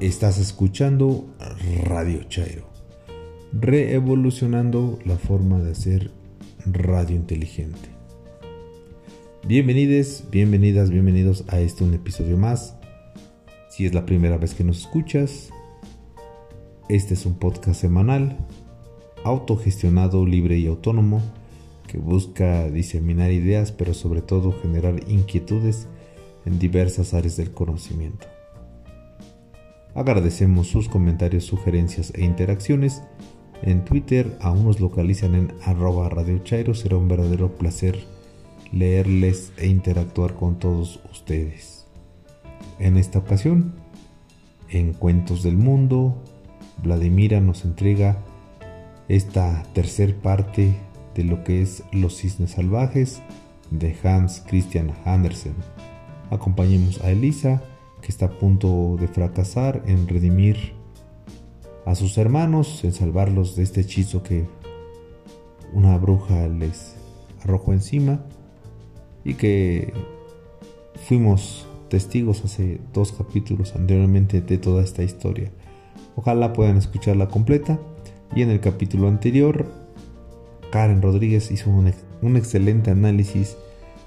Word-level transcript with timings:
Estás 0.00 0.36
escuchando 0.38 1.24
Radio 1.84 2.24
Chairo, 2.24 2.68
reevolucionando 3.54 4.98
la 5.06 5.16
forma 5.16 5.58
de 5.58 5.72
hacer 5.72 6.10
radio 6.66 7.16
inteligente. 7.16 7.88
Bienvenidos, 9.48 10.24
bienvenidas, 10.30 10.90
bienvenidos 10.90 11.44
a 11.48 11.60
este 11.60 11.82
un 11.82 11.94
episodio 11.94 12.36
más. 12.36 12.76
Si 13.70 13.86
es 13.86 13.94
la 13.94 14.04
primera 14.04 14.36
vez 14.36 14.52
que 14.52 14.64
nos 14.64 14.80
escuchas, 14.80 15.48
este 16.90 17.14
es 17.14 17.24
un 17.24 17.38
podcast 17.38 17.80
semanal, 17.80 18.36
autogestionado, 19.24 20.26
libre 20.26 20.58
y 20.58 20.66
autónomo, 20.66 21.22
que 21.88 21.96
busca 21.96 22.68
diseminar 22.68 23.32
ideas, 23.32 23.72
pero 23.72 23.94
sobre 23.94 24.20
todo 24.20 24.52
generar 24.60 25.08
inquietudes 25.08 25.88
en 26.44 26.58
diversas 26.58 27.14
áreas 27.14 27.38
del 27.38 27.52
conocimiento. 27.52 28.35
Agradecemos 29.96 30.68
sus 30.68 30.90
comentarios, 30.90 31.44
sugerencias 31.44 32.12
e 32.14 32.22
interacciones. 32.22 33.02
En 33.62 33.82
Twitter 33.82 34.36
aún 34.42 34.66
nos 34.66 34.78
localizan 34.78 35.34
en 35.34 35.54
arroba 35.64 36.10
Radio. 36.10 36.42
Será 36.74 36.98
un 36.98 37.08
verdadero 37.08 37.56
placer 37.56 38.04
leerles 38.72 39.52
e 39.56 39.68
interactuar 39.68 40.34
con 40.34 40.58
todos 40.58 41.00
ustedes. 41.10 41.86
En 42.78 42.98
esta 42.98 43.20
ocasión, 43.20 43.74
en 44.68 44.92
Cuentos 44.92 45.42
del 45.42 45.56
Mundo, 45.56 46.22
Vladimira 46.82 47.40
nos 47.40 47.64
entrega 47.64 48.18
esta 49.08 49.62
tercer 49.72 50.14
parte 50.16 50.76
de 51.14 51.24
lo 51.24 51.42
que 51.42 51.62
es 51.62 51.82
Los 51.90 52.18
Cisnes 52.18 52.50
Salvajes 52.50 53.22
de 53.70 53.96
Hans 54.04 54.44
Christian 54.46 54.92
Andersen. 55.06 55.54
Acompañemos 56.30 57.00
a 57.00 57.10
Elisa 57.10 57.62
que 58.06 58.12
está 58.12 58.26
a 58.26 58.38
punto 58.38 58.96
de 59.00 59.08
fracasar 59.08 59.82
en 59.84 60.06
redimir 60.06 60.74
a 61.84 61.96
sus 61.96 62.16
hermanos, 62.18 62.84
en 62.84 62.92
salvarlos 62.92 63.56
de 63.56 63.64
este 63.64 63.80
hechizo 63.80 64.22
que 64.22 64.44
una 65.72 65.98
bruja 65.98 66.46
les 66.46 66.94
arrojó 67.42 67.72
encima 67.72 68.20
y 69.24 69.34
que 69.34 69.92
fuimos 71.08 71.66
testigos 71.88 72.44
hace 72.44 72.80
dos 72.92 73.10
capítulos 73.10 73.74
anteriormente 73.74 74.40
de 74.40 74.58
toda 74.58 74.84
esta 74.84 75.02
historia. 75.02 75.50
Ojalá 76.14 76.52
puedan 76.52 76.76
escucharla 76.76 77.26
completa. 77.26 77.80
Y 78.36 78.42
en 78.42 78.50
el 78.50 78.60
capítulo 78.60 79.08
anterior, 79.08 79.66
Karen 80.70 81.02
Rodríguez 81.02 81.50
hizo 81.50 81.70
un, 81.70 82.36
excelente 82.36 82.92
análisis 82.92 83.56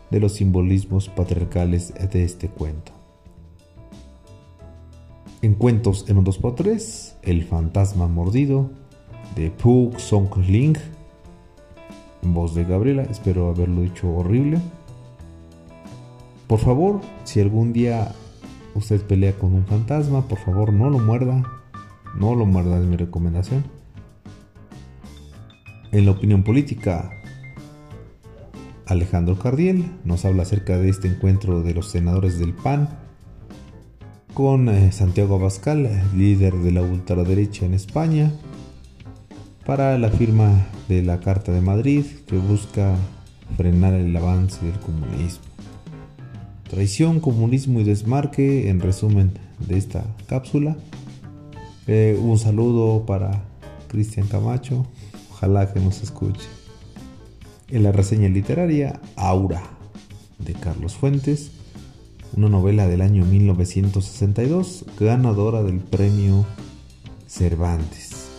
de 0.10 0.22
los 0.22 0.36
simbolismos 0.36 1.10
patriarcales 1.10 1.94
de 2.14 2.23
este 2.23 2.48
cuento. 2.48 2.98
En 5.42 5.54
cuentos 5.54 6.04
en 6.09 6.18
un 6.18 6.26
2x3, 6.26 7.14
El 7.22 7.45
fantasma 7.45 8.09
mordido, 8.09 8.70
de 9.38 9.50
Puk 9.50 9.98
Song 9.98 10.28
Ling, 10.36 10.76
en 12.23 12.34
voz 12.34 12.56
de 12.56 12.66
Gabriela, 12.66 13.04
espero 13.04 13.50
haberlo 13.50 13.84
dicho 13.84 14.14
horrible. 14.14 14.60
Por 16.48 16.60
favor, 16.60 17.00
si 17.23 17.40
algún 17.40 17.72
día 17.72 18.14
usted 18.76 19.02
pelea 19.04 19.32
con 19.32 19.54
un 19.54 19.66
fantasma, 19.66 20.28
por 20.28 20.40
favor 20.40 20.73
no 20.73 20.90
lo 20.90 21.00
muerda, 21.00 21.42
no 22.20 22.36
lo 22.36 22.45
muerda 22.45 22.78
es 22.78 22.86
mi 22.86 22.98
recomendación. 22.98 23.64
En 25.94 26.06
la 26.06 26.12
opinión 26.12 26.44
política, 26.44 27.12
Alejandro 28.88 29.40
Cardiel 29.40 29.90
nos 30.04 30.26
habla 30.26 30.44
acerca 30.44 30.78
de 30.78 30.90
este 30.90 31.08
encuentro 31.08 31.62
de 31.62 31.73
los 31.73 31.90
senadores 31.90 32.40
del 32.40 32.54
PAN 32.54 32.90
con 34.40 34.70
eh, 34.70 34.94
Santiago 34.94 35.36
Abascal, 35.36 35.90
líder 36.16 36.56
de 36.56 36.72
la 36.72 36.82
ultraderecha 36.82 37.66
en 37.66 37.73
España, 37.73 38.32
para 39.66 39.98
la 39.98 40.08
firma 40.08 40.66
de 40.88 41.04
la 41.04 41.20
Carta 41.20 41.52
de 41.52 41.60
Madrid 41.60 42.05
que 42.26 42.38
busca 42.38 42.95
frenar 43.58 43.95
el 43.95 44.16
avance 44.16 44.66
del 44.66 44.80
comunismo. 44.80 45.44
Traición, 46.70 47.20
comunismo 47.20 47.82
y 47.82 47.83
desmarque, 47.83 48.70
en 48.70 48.80
resumen 48.80 49.33
de 49.60 49.77
esta 49.77 50.05
cápsula. 50.27 50.77
Eh, 51.88 52.17
un 52.17 52.39
saludo 52.39 53.06
para 53.06 53.44
Cristian 53.89 54.27
Camacho, 54.27 54.88
ojalá 55.32 55.73
que 55.73 55.82
nos 55.82 56.02
escuche. 56.02 56.48
En 57.67 57.83
la 57.83 57.92
reseña 57.92 58.30
literaria, 58.30 59.02
Aura, 59.17 59.64
de 60.38 60.54
Carlos 60.54 60.95
Fuentes 60.95 61.58
una 62.36 62.50
novela 62.50 62.88
del 62.88 63.02
año 63.02 63.26
1962, 63.26 64.86
ganadora 65.00 65.64
del 65.64 65.80
premio 65.80 66.45
Cervantes, 67.28 68.30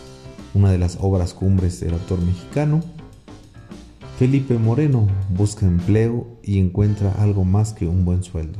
una 0.53 0.71
de 0.71 0.77
las 0.77 0.97
obras 1.01 1.33
cumbres 1.33 1.79
del 1.79 1.93
autor 1.93 2.21
mexicano. 2.21 2.81
Felipe 4.17 4.57
Moreno 4.57 5.07
busca 5.29 5.65
empleo 5.65 6.27
y 6.43 6.59
encuentra 6.59 7.11
algo 7.13 7.43
más 7.43 7.73
que 7.73 7.87
un 7.87 8.05
buen 8.05 8.23
sueldo. 8.23 8.59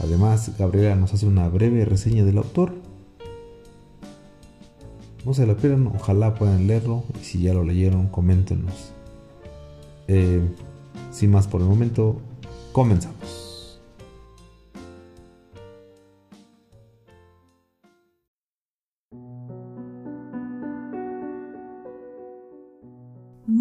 Además, 0.00 0.52
Gabriela 0.58 0.96
nos 0.96 1.14
hace 1.14 1.26
una 1.26 1.48
breve 1.48 1.84
reseña 1.84 2.24
del 2.24 2.38
autor. 2.38 2.74
No 5.24 5.32
se 5.34 5.46
lo 5.46 5.56
pierdan, 5.56 5.86
ojalá 5.86 6.34
puedan 6.34 6.66
leerlo 6.66 7.04
y 7.20 7.24
si 7.24 7.42
ya 7.42 7.54
lo 7.54 7.64
leyeron, 7.64 8.08
coméntenos. 8.08 8.92
Eh, 10.08 10.40
sin 11.10 11.30
más 11.30 11.46
por 11.46 11.60
el 11.60 11.66
momento, 11.66 12.20
comenzamos. 12.72 13.43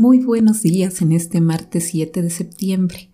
Muy 0.03 0.19
buenos 0.19 0.61
días 0.61 1.01
en 1.01 1.13
este 1.13 1.39
martes 1.39 1.85
7 1.85 2.21
de 2.21 2.29
septiembre. 2.29 3.09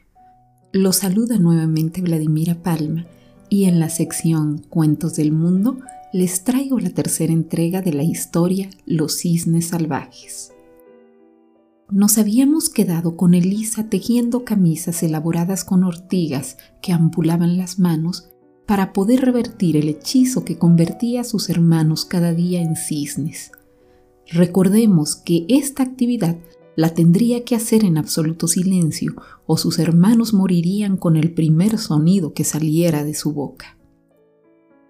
Los 0.71 0.95
saluda 0.95 1.37
nuevamente 1.37 2.01
Vladimira 2.01 2.63
Palma 2.63 3.05
y 3.47 3.65
en 3.65 3.79
la 3.79 3.89
sección 3.89 4.65
Cuentos 4.69 5.15
del 5.15 5.31
Mundo 5.31 5.77
les 6.13 6.43
traigo 6.43 6.79
la 6.79 6.89
tercera 6.89 7.31
entrega 7.31 7.83
de 7.83 7.93
la 7.93 8.01
historia 8.01 8.71
Los 8.87 9.19
cisnes 9.19 9.67
salvajes. 9.67 10.51
Nos 11.91 12.17
habíamos 12.17 12.69
quedado 12.69 13.15
con 13.15 13.35
Elisa 13.35 13.87
tejiendo 13.87 14.43
camisas 14.43 15.03
elaboradas 15.03 15.63
con 15.63 15.83
ortigas 15.83 16.57
que 16.81 16.91
ampulaban 16.91 17.55
las 17.59 17.77
manos 17.77 18.31
para 18.65 18.93
poder 18.93 19.21
revertir 19.21 19.77
el 19.77 19.89
hechizo 19.89 20.43
que 20.43 20.57
convertía 20.57 21.21
a 21.21 21.25
sus 21.25 21.51
hermanos 21.51 22.05
cada 22.05 22.33
día 22.33 22.63
en 22.63 22.75
cisnes. 22.75 23.51
Recordemos 24.31 25.15
que 25.15 25.45
esta 25.49 25.83
actividad 25.83 26.35
la 26.79 26.93
tendría 26.93 27.43
que 27.43 27.57
hacer 27.57 27.83
en 27.83 27.97
absoluto 27.97 28.47
silencio 28.47 29.13
o 29.45 29.57
sus 29.57 29.79
hermanos 29.79 30.33
morirían 30.33 30.95
con 30.95 31.17
el 31.17 31.33
primer 31.33 31.77
sonido 31.77 32.33
que 32.33 32.45
saliera 32.45 33.03
de 33.03 33.15
su 33.15 33.33
boca. 33.33 33.77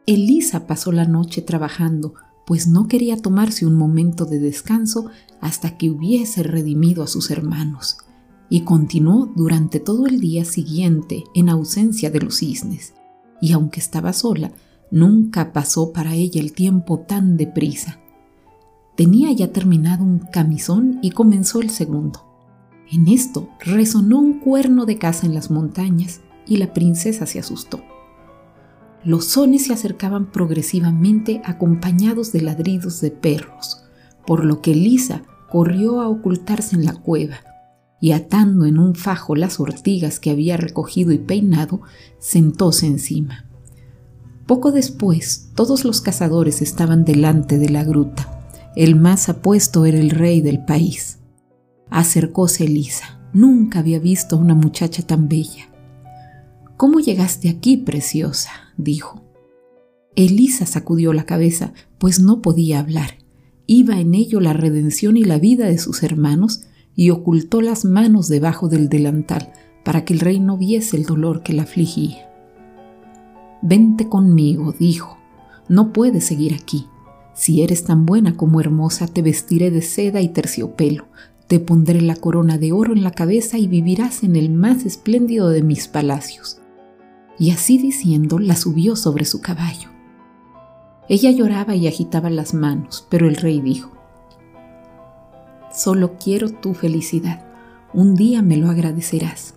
Elisa 0.06 0.68
pasó 0.68 0.92
la 0.92 1.06
noche 1.06 1.42
trabajando, 1.42 2.14
pues 2.46 2.68
no 2.68 2.88
quería 2.88 3.18
tomarse 3.18 3.66
un 3.66 3.74
momento 3.74 4.26
de 4.26 4.38
descanso 4.38 5.08
hasta 5.42 5.80
que 5.80 5.90
hubiese 5.90 6.44
redimido 6.44 7.02
a 7.02 7.08
sus 7.08 7.32
hermanos, 7.32 7.98
y 8.52 8.66
continuó 8.66 9.34
durante 9.36 9.80
todo 9.80 10.06
el 10.06 10.20
día 10.20 10.46
siguiente 10.46 11.24
en 11.34 11.50
ausencia 11.50 12.12
de 12.12 12.22
los 12.22 12.38
cisnes, 12.38 12.94
y 13.42 13.54
aunque 13.54 13.80
estaba 13.80 14.14
sola, 14.14 14.52
nunca 14.92 15.54
pasó 15.54 15.92
para 15.92 16.14
ella 16.14 16.40
el 16.40 16.54
tiempo 16.54 17.00
tan 17.00 17.36
deprisa. 17.36 18.00
Tenía 19.00 19.32
ya 19.32 19.54
terminado 19.54 20.04
un 20.04 20.20
camisón 20.20 21.00
y 21.02 21.12
comenzó 21.12 21.62
el 21.62 21.70
segundo. 21.70 22.20
En 22.92 23.08
esto 23.08 23.48
resonó 23.62 24.20
un 24.20 24.42
cuerno 24.42 24.86
de 24.86 24.98
caza 24.98 25.26
en 25.26 25.34
las 25.34 25.50
montañas 25.50 26.20
y 26.46 26.58
la 26.58 26.74
princesa 26.74 27.26
se 27.26 27.40
asustó. 27.40 27.82
Los 29.06 29.24
sones 29.24 29.68
se 29.68 29.74
acercaban 29.74 30.30
progresivamente 30.30 31.42
acompañados 31.46 32.34
de 32.34 32.42
ladridos 32.42 33.00
de 33.00 33.12
perros, 33.12 33.86
por 34.28 34.44
lo 34.44 34.60
que 34.60 34.76
Lisa 34.76 35.24
corrió 35.50 36.02
a 36.02 36.10
ocultarse 36.10 36.76
en 36.76 36.84
la 36.84 36.92
cueva 36.92 37.38
y 38.02 38.12
atando 38.12 38.66
en 38.66 38.78
un 38.78 38.96
fajo 38.96 39.34
las 39.34 39.62
ortigas 39.62 40.20
que 40.20 40.30
había 40.30 40.58
recogido 40.58 41.14
y 41.14 41.20
peinado, 41.20 41.80
sentóse 42.18 42.86
encima. 42.86 43.46
Poco 44.46 44.74
después, 44.74 45.52
todos 45.56 45.86
los 45.86 46.02
cazadores 46.02 46.62
estaban 46.62 47.06
delante 47.06 47.58
de 47.60 47.70
la 47.70 47.86
gruta 47.86 48.36
el 48.76 48.96
más 48.96 49.30
apuesto 49.30 49.86
era 49.86 50.00
el 50.00 50.10
rey 50.10 50.42
del 50.42 50.64
país. 50.64 51.20
Acercóse 51.90 52.66
Elisa. 52.66 53.20
Nunca 53.34 53.80
había 53.80 54.00
visto 54.00 54.36
a 54.36 54.40
una 54.40 54.56
muchacha 54.56 55.04
tan 55.04 55.28
bella. 55.28 55.70
¿Cómo 56.78 57.00
llegaste 57.00 57.50
aquí, 57.50 57.78
preciosa? 57.78 58.52
dijo. 58.78 59.24
Elisa 60.16 60.66
sacudió 60.66 61.14
la 61.14 61.26
cabeza, 61.26 61.74
pues 61.98 62.20
no 62.20 62.42
podía 62.42 62.80
hablar. 62.80 63.18
Iba 63.68 64.00
en 64.00 64.16
ello 64.16 64.40
la 64.40 64.54
redención 64.54 65.18
y 65.18 65.24
la 65.24 65.40
vida 65.40 65.68
de 65.68 65.78
sus 65.78 66.04
hermanos, 66.04 66.64
y 66.96 67.12
ocultó 67.12 67.62
las 67.62 67.86
manos 67.86 68.28
debajo 68.28 68.68
del 68.68 68.90
delantal 68.90 69.54
para 69.86 70.06
que 70.06 70.14
el 70.14 70.20
rey 70.20 70.40
no 70.40 70.58
viese 70.58 70.98
el 70.98 71.06
dolor 71.06 71.44
que 71.44 71.54
la 71.54 71.64
afligía. 71.64 72.30
Vente 73.62 74.10
conmigo, 74.10 74.74
dijo. 74.78 75.18
no 75.68 75.94
puedes 75.94 76.26
seguir 76.26 76.54
aquí. 76.54 76.88
Si 77.40 77.62
eres 77.62 77.86
tan 77.86 78.06
buena 78.06 78.36
como 78.36 78.60
hermosa, 78.60 79.08
te 79.08 79.22
vestiré 79.22 79.72
de 79.72 79.82
seda 79.82 80.20
y 80.20 80.28
terciopelo, 80.28 81.06
te 81.48 81.62
pondré 81.62 82.02
la 82.02 82.18
corona 82.18 82.58
de 82.58 82.74
oro 82.74 82.92
en 82.92 83.02
la 83.02 83.12
cabeza 83.12 83.58
y 83.58 83.66
vivirás 83.66 84.24
en 84.24 84.36
el 84.36 84.50
más 84.50 84.86
espléndido 84.86 85.48
de 85.48 85.64
mis 85.64 85.88
palacios. 85.88 86.60
Y 87.38 87.52
así 87.52 87.78
diciendo, 87.78 88.40
la 88.40 88.58
subió 88.58 88.98
sobre 88.98 89.24
su 89.24 89.40
caballo. 89.40 89.88
Ella 91.08 91.32
lloraba 91.32 91.78
y 91.78 91.88
agitaba 91.88 92.30
las 92.30 92.54
manos, 92.54 93.08
pero 93.10 93.30
el 93.30 93.38
rey 93.38 93.62
dijo, 93.62 93.94
Solo 95.74 96.18
quiero 96.22 96.50
tu 96.50 96.74
felicidad, 96.74 97.46
un 97.94 98.16
día 98.16 98.42
me 98.42 98.58
lo 98.58 98.70
agradecerás. 98.70 99.54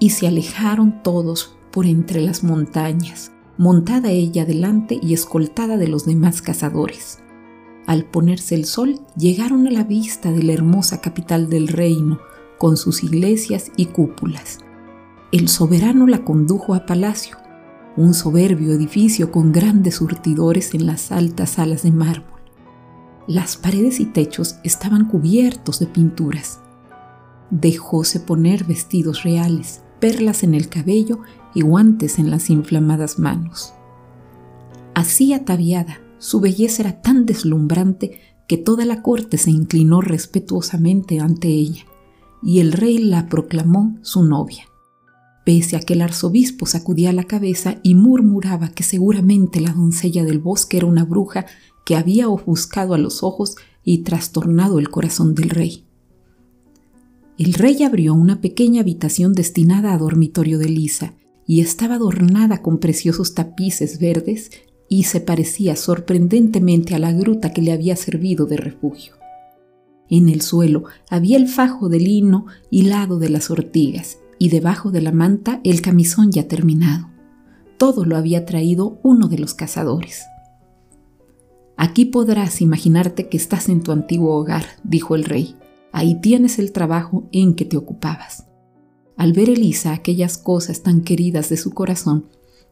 Y 0.00 0.10
se 0.10 0.26
alejaron 0.26 1.00
todos 1.04 1.56
por 1.70 1.86
entre 1.86 2.22
las 2.22 2.42
montañas, 2.42 3.30
montada 3.58 4.10
ella 4.10 4.44
delante 4.44 4.98
y 5.02 5.14
escoltada 5.14 5.76
de 5.76 5.88
los 5.88 6.04
demás 6.04 6.42
cazadores. 6.42 7.20
Al 7.86 8.04
ponerse 8.04 8.54
el 8.54 8.64
sol, 8.64 9.00
llegaron 9.16 9.66
a 9.66 9.70
la 9.70 9.84
vista 9.84 10.32
de 10.32 10.42
la 10.42 10.52
hermosa 10.52 11.00
capital 11.00 11.48
del 11.48 11.68
reino, 11.68 12.18
con 12.58 12.76
sus 12.76 13.04
iglesias 13.04 13.70
y 13.76 13.86
cúpulas. 13.86 14.58
El 15.32 15.48
soberano 15.48 16.06
la 16.06 16.24
condujo 16.24 16.74
a 16.74 16.86
palacio, 16.86 17.36
un 17.96 18.12
soberbio 18.12 18.72
edificio 18.72 19.30
con 19.30 19.52
grandes 19.52 19.96
surtidores 19.96 20.74
en 20.74 20.86
las 20.86 21.12
altas 21.12 21.50
salas 21.50 21.82
de 21.82 21.92
mármol. 21.92 22.40
Las 23.26 23.56
paredes 23.56 24.00
y 24.00 24.06
techos 24.06 24.56
estaban 24.62 25.08
cubiertos 25.08 25.78
de 25.78 25.86
pinturas. 25.86 26.60
Dejóse 27.50 28.20
poner 28.20 28.64
vestidos 28.64 29.22
reales, 29.22 29.82
perlas 30.06 30.44
en 30.44 30.54
el 30.54 30.68
cabello 30.68 31.18
y 31.52 31.62
guantes 31.62 32.20
en 32.20 32.30
las 32.30 32.48
inflamadas 32.48 33.18
manos. 33.18 33.72
Así 34.94 35.32
ataviada, 35.32 36.00
su 36.18 36.38
belleza 36.38 36.82
era 36.82 37.02
tan 37.02 37.26
deslumbrante 37.26 38.20
que 38.46 38.56
toda 38.56 38.84
la 38.84 39.02
corte 39.02 39.36
se 39.36 39.50
inclinó 39.50 40.02
respetuosamente 40.02 41.18
ante 41.18 41.48
ella, 41.48 41.86
y 42.40 42.60
el 42.60 42.70
rey 42.70 42.98
la 42.98 43.28
proclamó 43.28 43.98
su 44.02 44.22
novia. 44.22 44.68
Pese 45.44 45.74
a 45.74 45.80
que 45.80 45.94
el 45.94 46.02
arzobispo 46.02 46.66
sacudía 46.66 47.12
la 47.12 47.24
cabeza 47.24 47.80
y 47.82 47.96
murmuraba 47.96 48.68
que 48.68 48.84
seguramente 48.84 49.60
la 49.60 49.72
doncella 49.72 50.22
del 50.22 50.38
bosque 50.38 50.76
era 50.76 50.86
una 50.86 51.04
bruja 51.04 51.46
que 51.84 51.96
había 51.96 52.28
ofuscado 52.28 52.94
a 52.94 52.98
los 52.98 53.24
ojos 53.24 53.56
y 53.82 54.04
trastornado 54.04 54.78
el 54.78 54.88
corazón 54.88 55.34
del 55.34 55.50
rey. 55.50 55.85
El 57.38 57.52
rey 57.52 57.82
abrió 57.82 58.14
una 58.14 58.40
pequeña 58.40 58.80
habitación 58.80 59.34
destinada 59.34 59.92
a 59.92 59.98
dormitorio 59.98 60.58
de 60.58 60.70
Lisa 60.70 61.14
y 61.46 61.60
estaba 61.60 61.96
adornada 61.96 62.62
con 62.62 62.78
preciosos 62.78 63.34
tapices 63.34 63.98
verdes 63.98 64.50
y 64.88 65.02
se 65.02 65.20
parecía 65.20 65.76
sorprendentemente 65.76 66.94
a 66.94 66.98
la 66.98 67.12
gruta 67.12 67.52
que 67.52 67.60
le 67.60 67.72
había 67.72 67.94
servido 67.96 68.46
de 68.46 68.56
refugio. 68.56 69.14
En 70.08 70.28
el 70.28 70.40
suelo 70.40 70.84
había 71.10 71.36
el 71.36 71.48
fajo 71.48 71.88
de 71.88 72.00
lino 72.00 72.46
hilado 72.70 73.18
de 73.18 73.28
las 73.28 73.50
ortigas 73.50 74.18
y 74.38 74.48
debajo 74.48 74.90
de 74.90 75.02
la 75.02 75.12
manta 75.12 75.60
el 75.62 75.82
camisón 75.82 76.30
ya 76.30 76.48
terminado. 76.48 77.10
Todo 77.76 78.06
lo 78.06 78.16
había 78.16 78.46
traído 78.46 78.98
uno 79.02 79.28
de 79.28 79.38
los 79.38 79.52
cazadores. 79.52 80.22
Aquí 81.76 82.06
podrás 82.06 82.62
imaginarte 82.62 83.28
que 83.28 83.36
estás 83.36 83.68
en 83.68 83.82
tu 83.82 83.92
antiguo 83.92 84.36
hogar, 84.36 84.64
dijo 84.84 85.14
el 85.14 85.24
rey. 85.24 85.56
Ahí 85.96 86.20
tienes 86.20 86.58
el 86.58 86.72
trabajo 86.72 87.26
en 87.32 87.54
que 87.54 87.64
te 87.64 87.78
ocupabas. 87.78 88.44
Al 89.16 89.32
ver 89.32 89.48
Elisa 89.48 89.94
aquellas 89.94 90.36
cosas 90.36 90.82
tan 90.82 91.00
queridas 91.00 91.48
de 91.48 91.56
su 91.56 91.70
corazón, 91.70 92.26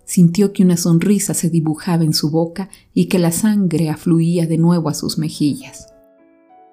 sintió 0.05 0.53
que 0.53 0.63
una 0.63 0.77
sonrisa 0.77 1.33
se 1.33 1.49
dibujaba 1.49 2.05
en 2.05 2.13
su 2.13 2.31
boca 2.31 2.69
y 2.93 3.07
que 3.07 3.19
la 3.19 3.33
sangre 3.33 3.89
afluía 3.89 4.47
de 4.47 4.59
nuevo 4.59 4.91
a 4.91 4.95
sus 4.95 5.17
mejillas. 5.17 5.87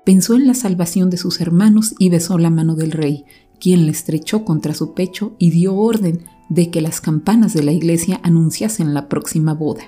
Pensó 0.04 0.36
en 0.36 0.46
la 0.46 0.54
salvación 0.54 1.10
de 1.10 1.16
sus 1.16 1.40
hermanos 1.40 1.96
y 2.00 2.10
besó 2.10 2.38
la 2.38 2.50
mano 2.50 2.76
del 2.76 2.92
rey, 2.92 3.24
quien 3.62 3.86
le 3.86 3.94
estrechó 3.94 4.44
contra 4.44 4.74
su 4.74 4.94
pecho 4.94 5.38
y 5.40 5.52
dio 5.52 5.78
orden 5.78 6.26
de 6.50 6.70
que 6.70 6.82
las 6.82 7.00
campanas 7.00 7.54
de 7.54 7.64
la 7.64 7.72
iglesia 7.72 8.20
anunciasen 8.24 8.94
la 8.94 9.08
próxima 9.08 9.54
boda. 9.54 9.86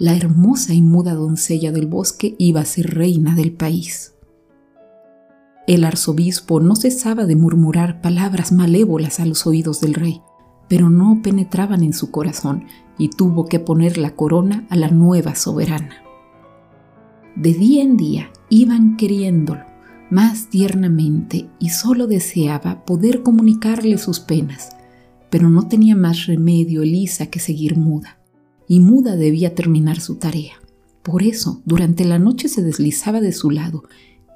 La 0.00 0.16
hermosa 0.16 0.74
y 0.74 0.82
muda 0.82 1.14
doncella 1.14 1.70
del 1.70 1.86
bosque 1.86 2.34
iba 2.40 2.60
a 2.60 2.64
ser 2.64 2.92
reina 2.92 3.36
del 3.36 3.52
país. 3.52 4.15
El 5.66 5.84
arzobispo 5.84 6.60
no 6.60 6.76
cesaba 6.76 7.26
de 7.26 7.34
murmurar 7.34 8.00
palabras 8.00 8.52
malévolas 8.52 9.18
a 9.18 9.26
los 9.26 9.46
oídos 9.46 9.80
del 9.80 9.94
rey, 9.94 10.22
pero 10.68 10.90
no 10.90 11.20
penetraban 11.22 11.82
en 11.82 11.92
su 11.92 12.10
corazón 12.10 12.64
y 12.98 13.08
tuvo 13.08 13.46
que 13.46 13.58
poner 13.58 13.98
la 13.98 14.14
corona 14.14 14.66
a 14.70 14.76
la 14.76 14.90
nueva 14.90 15.34
soberana. 15.34 16.02
De 17.34 17.52
día 17.52 17.82
en 17.82 17.96
día 17.96 18.30
iban 18.48 18.96
queriéndolo 18.96 19.64
más 20.10 20.48
tiernamente 20.50 21.48
y 21.58 21.70
solo 21.70 22.06
deseaba 22.06 22.84
poder 22.84 23.22
comunicarle 23.22 23.98
sus 23.98 24.20
penas, 24.20 24.70
pero 25.30 25.50
no 25.50 25.66
tenía 25.66 25.96
más 25.96 26.26
remedio 26.26 26.82
Elisa 26.82 27.26
que 27.26 27.40
seguir 27.40 27.76
muda, 27.76 28.18
y 28.68 28.80
muda 28.80 29.16
debía 29.16 29.54
terminar 29.54 30.00
su 30.00 30.16
tarea. 30.16 30.54
Por 31.02 31.22
eso, 31.22 31.60
durante 31.64 32.04
la 32.04 32.18
noche 32.18 32.48
se 32.48 32.62
deslizaba 32.62 33.20
de 33.20 33.32
su 33.32 33.50
lado 33.50 33.84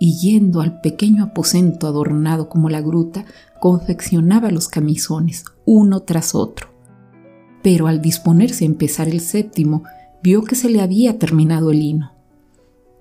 y 0.03 0.17
yendo 0.19 0.63
al 0.63 0.81
pequeño 0.81 1.23
aposento 1.23 1.87
adornado 1.87 2.49
como 2.49 2.71
la 2.71 2.81
gruta, 2.81 3.27
confeccionaba 3.61 4.51
los 4.51 4.67
camisones, 4.67 5.45
uno 5.67 6.01
tras 6.01 6.35
otro. 6.35 6.69
Pero 7.63 7.87
al 7.87 8.01
disponerse 8.01 8.65
a 8.65 8.69
empezar 8.69 9.09
el 9.09 9.21
séptimo, 9.21 9.85
vio 10.23 10.43
que 10.43 10.57
se 10.57 10.71
le 10.71 10.81
había 10.81 11.19
terminado 11.19 11.71
el 11.71 11.83
hino. 11.83 12.13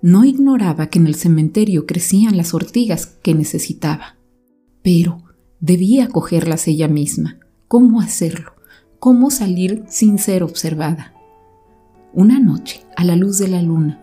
No 0.02 0.26
ignoraba 0.26 0.88
que 0.88 1.00
en 1.00 1.08
el 1.08 1.16
cementerio 1.16 1.86
crecían 1.86 2.36
las 2.36 2.54
ortigas 2.54 3.06
que 3.06 3.34
necesitaba, 3.34 4.18
pero 4.82 5.24
debía 5.62 6.10
cogerlas 6.10 6.68
ella 6.68 6.90
misma. 6.90 7.40
¿Cómo 7.70 8.02
hacerlo? 8.02 8.52
¿Cómo 9.00 9.32
salir 9.32 9.86
sin 9.88 10.18
ser 10.18 10.44
observada? 10.44 11.14
Una 12.14 12.42
noche, 12.42 12.82
a 12.98 13.06
la 13.06 13.16
luz 13.16 13.38
de 13.38 13.48
la 13.48 13.62
luna, 13.62 14.02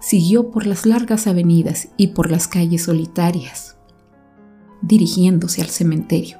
siguió 0.00 0.50
por 0.50 0.66
las 0.66 0.86
largas 0.86 1.26
avenidas 1.26 1.88
y 1.96 2.08
por 2.08 2.30
las 2.30 2.48
calles 2.48 2.84
solitarias, 2.84 3.76
dirigiéndose 4.82 5.62
al 5.62 5.68
cementerio. 5.68 6.38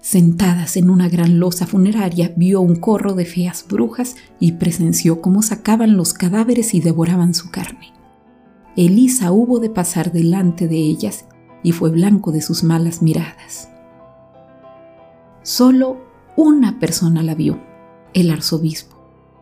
Sentadas 0.00 0.76
en 0.76 0.90
una 0.90 1.08
gran 1.08 1.38
losa 1.38 1.66
funeraria, 1.66 2.32
vio 2.36 2.60
un 2.60 2.74
corro 2.74 3.14
de 3.14 3.24
feas 3.24 3.64
brujas 3.68 4.16
y 4.40 4.52
presenció 4.52 5.20
cómo 5.20 5.42
sacaban 5.42 5.96
los 5.96 6.12
cadáveres 6.12 6.74
y 6.74 6.80
devoraban 6.80 7.34
su 7.34 7.50
carne. 7.50 7.92
Elisa 8.74 9.30
hubo 9.30 9.60
de 9.60 9.70
pasar 9.70 10.10
delante 10.10 10.66
de 10.66 10.76
ellas 10.76 11.26
y 11.62 11.70
fue 11.70 11.90
blanco 11.90 12.32
de 12.32 12.40
sus 12.40 12.64
malas 12.64 13.00
miradas. 13.00 13.68
Solo 15.42 15.98
una 16.36 16.80
persona 16.80 17.22
la 17.22 17.34
vio, 17.34 17.60
el 18.14 18.30
arzobispo, 18.30 18.96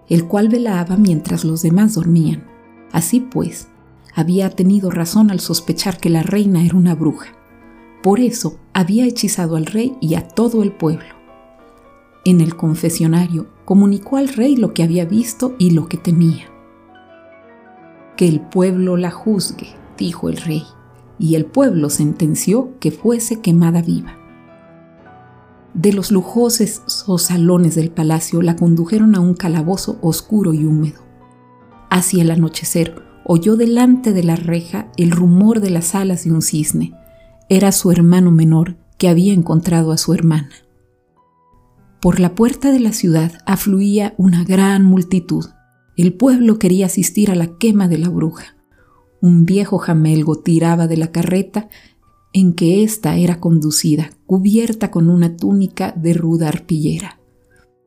el 0.09 0.27
cual 0.27 0.49
velaba 0.49 0.97
mientras 0.97 1.45
los 1.45 1.63
demás 1.63 1.95
dormían. 1.95 2.50
Así 2.93 3.21
pues, 3.21 3.69
había 4.15 4.51
tenido 4.51 4.91
razón 4.91 5.31
al 5.31 5.41
sospechar 5.41 5.99
que 5.99 6.11
la 6.11 6.23
reina 6.23 6.65
era 6.65 6.77
una 6.77 6.95
bruja. 6.95 7.29
Por 8.03 8.21
eso 8.21 8.59
había 8.73 9.07
hechizado 9.07 9.57
al 9.57 9.67
rey 9.67 9.97
y 10.01 10.15
a 10.15 10.27
todo 10.27 10.63
el 10.63 10.73
pueblo. 10.73 11.21
En 12.25 12.41
el 12.41 12.57
confesionario 12.57 13.47
comunicó 13.65 14.17
al 14.17 14.29
rey 14.29 14.57
lo 14.57 14.75
que 14.75 14.83
había 14.83 15.05
visto 15.05 15.55
y 15.59 15.71
lo 15.71 15.89
que 15.89 15.97
temía. 15.97 16.47
Que 18.17 18.29
el 18.29 18.41
pueblo 18.41 18.97
la 18.97 19.11
juzgue, 19.11 19.69
dijo 19.97 20.29
el 20.29 20.37
rey, 20.37 20.65
y 21.19 21.35
el 21.35 21.47
pueblo 21.47 21.91
sentenció 21.91 22.79
que 22.81 22.91
fuese 22.91 23.41
quemada 23.41 23.83
viva. 23.83 24.17
De 25.75 25.93
los 25.93 26.11
lujosos 26.11 26.83
salones 27.19 27.75
del 27.77 27.91
palacio 27.91 28.43
la 28.43 28.57
condujeron 28.57 29.15
a 29.15 29.21
un 29.21 29.35
calabozo 29.35 29.99
oscuro 30.03 30.53
y 30.53 30.65
húmedo. 30.65 31.10
Hacia 31.91 32.23
el 32.23 32.31
anochecer 32.31 33.03
oyó 33.25 33.57
delante 33.57 34.13
de 34.13 34.23
la 34.23 34.37
reja 34.37 34.91
el 34.97 35.11
rumor 35.11 35.61
de 35.61 35.71
las 35.71 35.97
alas 35.97 36.25
de 36.25 36.31
un 36.31 36.41
cisne. 36.41 36.95
Era 37.49 37.73
su 37.73 37.91
hermano 37.91 38.31
menor 38.31 38.77
que 38.97 39.09
había 39.09 39.33
encontrado 39.33 39.91
a 39.91 39.99
su 39.99 40.15
hermana. 40.15 40.51
Por 42.01 42.21
la 42.21 42.37
puerta 42.37 42.71
de 42.71 42.79
la 42.79 42.93
ciudad 42.93 43.33
afluía 43.45 44.15
una 44.19 44.45
gran 44.45 44.85
multitud. 44.85 45.47
El 45.97 46.15
pueblo 46.15 46.61
quería 46.61 46.87
asistir 46.87 47.31
a 47.31 47.35
la 47.35 47.59
quema 47.59 47.89
de 47.89 47.99
la 47.99 48.09
bruja. 48.09 48.57
Un 49.21 49.45
viejo 49.45 49.79
jamelgo 49.79 50.37
tiraba 50.37 50.87
de 50.87 50.97
la 50.97 51.11
carreta 51.11 51.69
en 52.33 52.55
que 52.55 52.85
ésta 52.85 53.17
era 53.17 53.41
conducida, 53.41 54.11
cubierta 54.27 54.93
con 54.93 55.11
una 55.11 55.37
túnica 55.37 55.93
de 55.97 56.15
ruda 56.15 56.49
arpillera. 56.49 57.21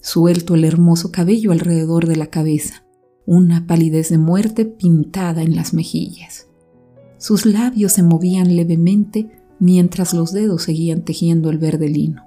Suelto 0.02 0.56
el 0.56 0.66
hermoso 0.66 1.12
cabello 1.12 1.54
alrededor 1.54 2.06
de 2.06 2.18
la 2.18 2.28
cabeza 2.28 2.84
una 3.26 3.68
palidez 3.68 4.10
de 4.10 4.18
muerte 4.18 4.66
pintada 4.66 5.42
en 5.42 5.56
las 5.56 5.74
mejillas. 5.74 6.48
Sus 7.18 7.46
labios 7.46 7.94
se 7.94 8.04
movían 8.04 8.56
levemente 8.56 9.30
mientras 9.60 10.14
los 10.14 10.34
dedos 10.34 10.64
seguían 10.64 11.04
tejiendo 11.04 11.50
el 11.50 11.58
verde 11.58 11.88
lino. 11.88 12.26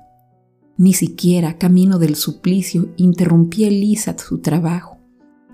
Ni 0.78 0.94
siquiera 0.94 1.58
camino 1.58 1.98
del 1.98 2.16
suplicio 2.16 2.88
interrumpía 2.96 3.68
Elisa 3.68 4.16
su 4.18 4.38
trabajo. 4.38 4.96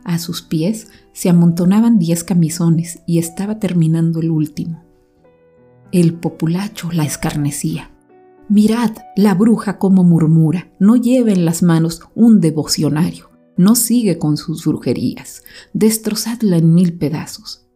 A 0.04 0.18
sus 0.18 0.42
pies 0.42 0.88
se 1.12 1.28
amontonaban 1.28 1.98
diez 1.98 2.24
camisones 2.24 3.00
y 3.06 3.18
estaba 3.18 3.58
terminando 3.58 4.20
el 4.20 4.30
último. 4.30 4.84
El 5.92 6.14
populacho 6.14 6.90
la 6.92 7.04
escarnecía. 7.04 7.90
Mirad 8.48 8.92
la 9.16 9.34
bruja 9.34 9.78
como 9.78 10.04
murmura, 10.04 10.72
no 10.78 10.96
lleve 10.96 11.32
en 11.32 11.44
las 11.44 11.62
manos 11.62 12.00
un 12.14 12.40
devocionario, 12.40 13.31
no 13.56 13.74
sigue 13.74 14.18
con 14.18 14.36
sus 14.36 14.64
brujerías, 14.64 15.42
destrozadla 15.72 16.56
en 16.56 16.74
mil 16.74 16.94
pedazos. 16.94 17.66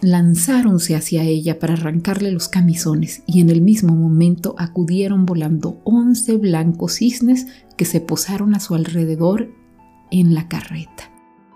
Lanzáronse 0.00 0.96
hacia 0.96 1.22
ella 1.22 1.58
para 1.58 1.74
arrancarle 1.74 2.30
los 2.30 2.48
camisones 2.48 3.22
y 3.26 3.40
en 3.40 3.48
el 3.48 3.62
mismo 3.62 3.94
momento 3.94 4.54
acudieron 4.58 5.24
volando 5.24 5.80
once 5.84 6.36
blancos 6.36 6.94
cisnes 6.94 7.46
que 7.76 7.84
se 7.84 8.00
posaron 8.00 8.54
a 8.54 8.60
su 8.60 8.74
alrededor 8.74 9.50
en 10.10 10.34
la 10.34 10.48
carreta, 10.48 11.10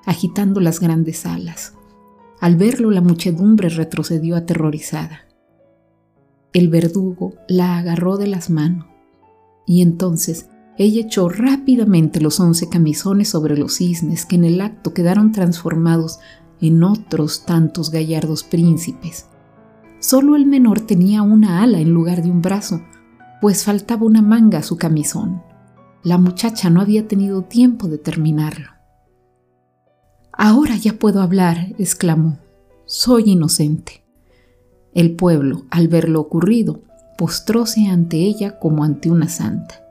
agitando 0.06 0.60
las 0.60 0.80
grandes 0.80 1.26
alas. 1.26 1.74
Al 2.40 2.56
verlo 2.56 2.90
la 2.90 3.00
muchedumbre 3.00 3.68
retrocedió 3.68 4.36
aterrorizada. 4.36 5.26
El 6.52 6.68
verdugo 6.68 7.34
la 7.48 7.76
agarró 7.78 8.16
de 8.16 8.28
las 8.28 8.48
manos 8.48 8.86
y 9.66 9.82
entonces 9.82 10.48
ella 10.78 11.00
echó 11.00 11.28
rápidamente 11.28 12.20
los 12.20 12.38
once 12.38 12.68
camisones 12.68 13.28
sobre 13.28 13.58
los 13.58 13.74
cisnes 13.74 14.24
que 14.24 14.36
en 14.36 14.44
el 14.44 14.60
acto 14.60 14.94
quedaron 14.94 15.32
transformados 15.32 16.20
en 16.60 16.84
otros 16.84 17.44
tantos 17.44 17.90
gallardos 17.90 18.44
príncipes. 18.44 19.26
Solo 19.98 20.36
el 20.36 20.46
menor 20.46 20.80
tenía 20.80 21.22
una 21.22 21.62
ala 21.62 21.80
en 21.80 21.90
lugar 21.90 22.22
de 22.22 22.30
un 22.30 22.42
brazo, 22.42 22.80
pues 23.40 23.64
faltaba 23.64 24.06
una 24.06 24.22
manga 24.22 24.58
a 24.58 24.62
su 24.62 24.76
camisón. 24.76 25.42
La 26.04 26.16
muchacha 26.16 26.70
no 26.70 26.80
había 26.80 27.08
tenido 27.08 27.42
tiempo 27.42 27.88
de 27.88 27.98
terminarlo. 27.98 28.68
Ahora 30.32 30.76
ya 30.76 30.92
puedo 30.92 31.20
hablar, 31.20 31.74
exclamó. 31.78 32.38
Soy 32.86 33.24
inocente. 33.26 34.04
El 34.94 35.16
pueblo, 35.16 35.66
al 35.70 35.88
ver 35.88 36.08
lo 36.08 36.20
ocurrido, 36.20 36.82
postróse 37.18 37.88
ante 37.88 38.18
ella 38.18 38.60
como 38.60 38.84
ante 38.84 39.10
una 39.10 39.28
santa. 39.28 39.87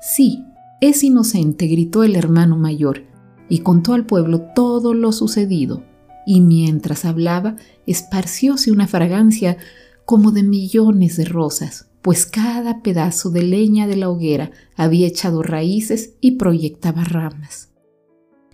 Sí, 0.00 0.44
es 0.80 1.02
inocente, 1.02 1.66
gritó 1.66 2.04
el 2.04 2.16
hermano 2.16 2.56
mayor, 2.56 3.04
y 3.48 3.60
contó 3.60 3.94
al 3.94 4.06
pueblo 4.06 4.40
todo 4.54 4.94
lo 4.94 5.12
sucedido, 5.12 5.84
y 6.26 6.40
mientras 6.40 7.04
hablaba, 7.04 7.56
esparcióse 7.86 8.72
una 8.72 8.86
fragancia 8.88 9.56
como 10.04 10.32
de 10.32 10.42
millones 10.42 11.16
de 11.16 11.24
rosas, 11.24 11.88
pues 12.02 12.26
cada 12.26 12.82
pedazo 12.82 13.30
de 13.30 13.42
leña 13.42 13.86
de 13.86 13.96
la 13.96 14.08
hoguera 14.08 14.50
había 14.76 15.06
echado 15.06 15.42
raíces 15.42 16.14
y 16.20 16.32
proyectaba 16.32 17.04
ramas. 17.04 17.70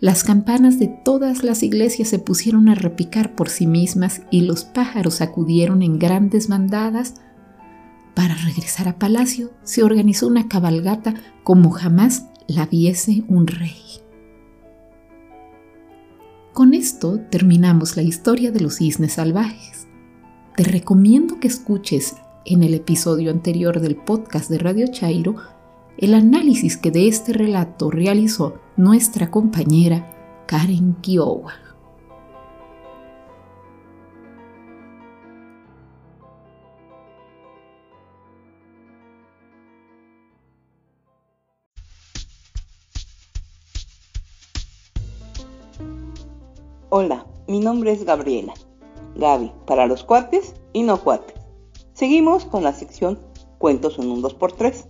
Las 0.03 0.25
campanas 0.25 0.81
de 0.81 0.89
todas 0.89 1.45
las 1.45 1.63
iglesias 1.63 2.09
se 2.09 2.19
pusieron 2.19 2.69
a 2.69 2.75
repicar 2.75 3.37
por 3.37 3.49
sí 3.49 3.69
mismas 3.69 4.23
y 4.33 4.41
los 4.41 4.65
pájaros 4.65 5.21
acudieron 5.21 5.81
en 5.81 5.99
grandes 6.01 6.49
bandadas. 6.49 7.15
Para 8.15 8.35
regresar 8.35 8.89
a 8.89 8.99
palacio 8.99 9.51
se 9.63 9.83
organizó 9.83 10.27
una 10.27 10.49
cabalgata 10.49 11.15
como 11.45 11.71
jamás 11.71 12.27
la 12.47 12.67
viese 12.67 13.25
un 13.29 13.47
rey. 13.47 14.03
Con 16.53 16.75
esto 16.75 17.19
terminamos 17.31 17.97
la 17.97 18.03
historia 18.03 18.53
de 18.53 18.61
los 18.61 18.77
cisnes 18.77 19.15
salvajes. 19.15 19.87
Te 20.57 20.65
recomiendo 20.65 21.41
que 21.41 21.49
escuches 21.49 22.17
en 22.45 22.63
el 22.63 22.75
episodio 22.75 23.31
anterior 23.31 23.81
del 23.81 23.97
podcast 23.97 24.51
de 24.51 24.59
Radio 24.59 24.87
Chairo 24.89 25.37
el 25.97 26.15
análisis 26.15 26.77
que 26.77 26.91
de 26.91 27.09
este 27.09 27.33
relato 27.33 27.91
realizó 27.91 28.61
nuestra 28.77 29.31
compañera 29.31 30.45
Karen 30.47 30.97
Kiowa. 31.01 31.55
Hola, 46.95 47.27
mi 47.49 47.59
nombre 47.59 47.91
es 47.91 48.05
Gabriela. 48.05 48.53
Gaby, 49.17 49.51
para 49.67 49.87
los 49.87 50.05
cuates 50.05 50.53
y 50.75 50.83
no 50.83 51.01
cuates. 51.01 51.41
Seguimos 51.95 52.45
con 52.45 52.65
la 52.65 52.75
sección 52.75 53.19
Cuentos 53.57 53.99
en 53.99 54.11
un 54.11 54.23
2x3. 54.23 54.89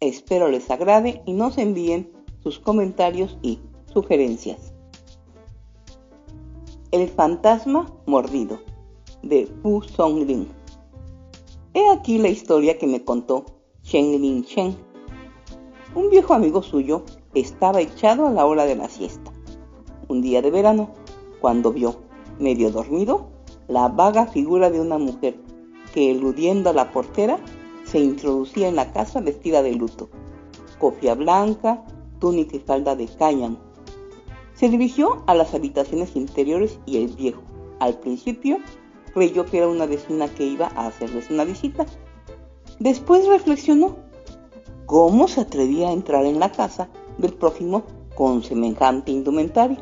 Espero 0.00 0.48
les 0.48 0.70
agrade 0.70 1.20
y 1.26 1.34
nos 1.34 1.58
envíen 1.58 2.10
sus 2.42 2.58
comentarios 2.58 3.36
y 3.42 3.60
sugerencias. 3.92 4.72
El 6.92 7.10
fantasma 7.10 7.92
mordido 8.06 8.60
de 9.22 9.46
Fu 9.60 9.82
Songlin. 9.82 10.48
He 11.74 11.90
aquí 11.90 12.16
la 12.16 12.28
historia 12.28 12.78
que 12.78 12.86
me 12.86 13.04
contó 13.04 13.44
Chen 13.82 14.12
Lin 14.12 14.44
Chen. 14.44 14.74
Un 15.94 16.08
viejo 16.08 16.32
amigo 16.32 16.62
suyo 16.62 17.04
estaba 17.34 17.82
echado 17.82 18.28
a 18.28 18.30
la 18.30 18.46
hora 18.46 18.64
de 18.64 18.76
la 18.76 18.88
siesta. 18.88 19.30
Un 20.08 20.22
día 20.22 20.40
de 20.40 20.50
verano, 20.50 21.03
cuando 21.44 21.74
vio, 21.74 21.96
medio 22.38 22.70
dormido, 22.70 23.28
la 23.68 23.88
vaga 23.88 24.26
figura 24.26 24.70
de 24.70 24.80
una 24.80 24.96
mujer 24.96 25.36
que, 25.92 26.10
eludiendo 26.10 26.70
a 26.70 26.72
la 26.72 26.90
portera, 26.90 27.38
se 27.84 27.98
introducía 27.98 28.66
en 28.66 28.76
la 28.76 28.94
casa 28.94 29.20
vestida 29.20 29.62
de 29.62 29.74
luto, 29.74 30.08
cofia 30.78 31.14
blanca, 31.14 31.84
túnica 32.18 32.56
y 32.56 32.60
falda 32.60 32.96
de 32.96 33.08
cáñamo. 33.08 33.58
Se 34.54 34.70
dirigió 34.70 35.22
a 35.26 35.34
las 35.34 35.52
habitaciones 35.52 36.16
interiores 36.16 36.78
y 36.86 37.04
el 37.04 37.08
viejo, 37.08 37.42
al 37.78 37.98
principio, 37.98 38.56
creyó 39.12 39.44
que 39.44 39.58
era 39.58 39.68
una 39.68 39.84
vecina 39.84 40.28
que 40.28 40.46
iba 40.46 40.68
a 40.74 40.86
hacerles 40.86 41.28
una 41.28 41.44
visita. 41.44 41.84
Después 42.78 43.28
reflexionó, 43.28 43.96
¿cómo 44.86 45.28
se 45.28 45.42
atrevía 45.42 45.90
a 45.90 45.92
entrar 45.92 46.24
en 46.24 46.40
la 46.40 46.50
casa 46.50 46.88
del 47.18 47.34
prójimo 47.34 47.82
con 48.14 48.42
semejante 48.42 49.12
indumentaria? 49.12 49.78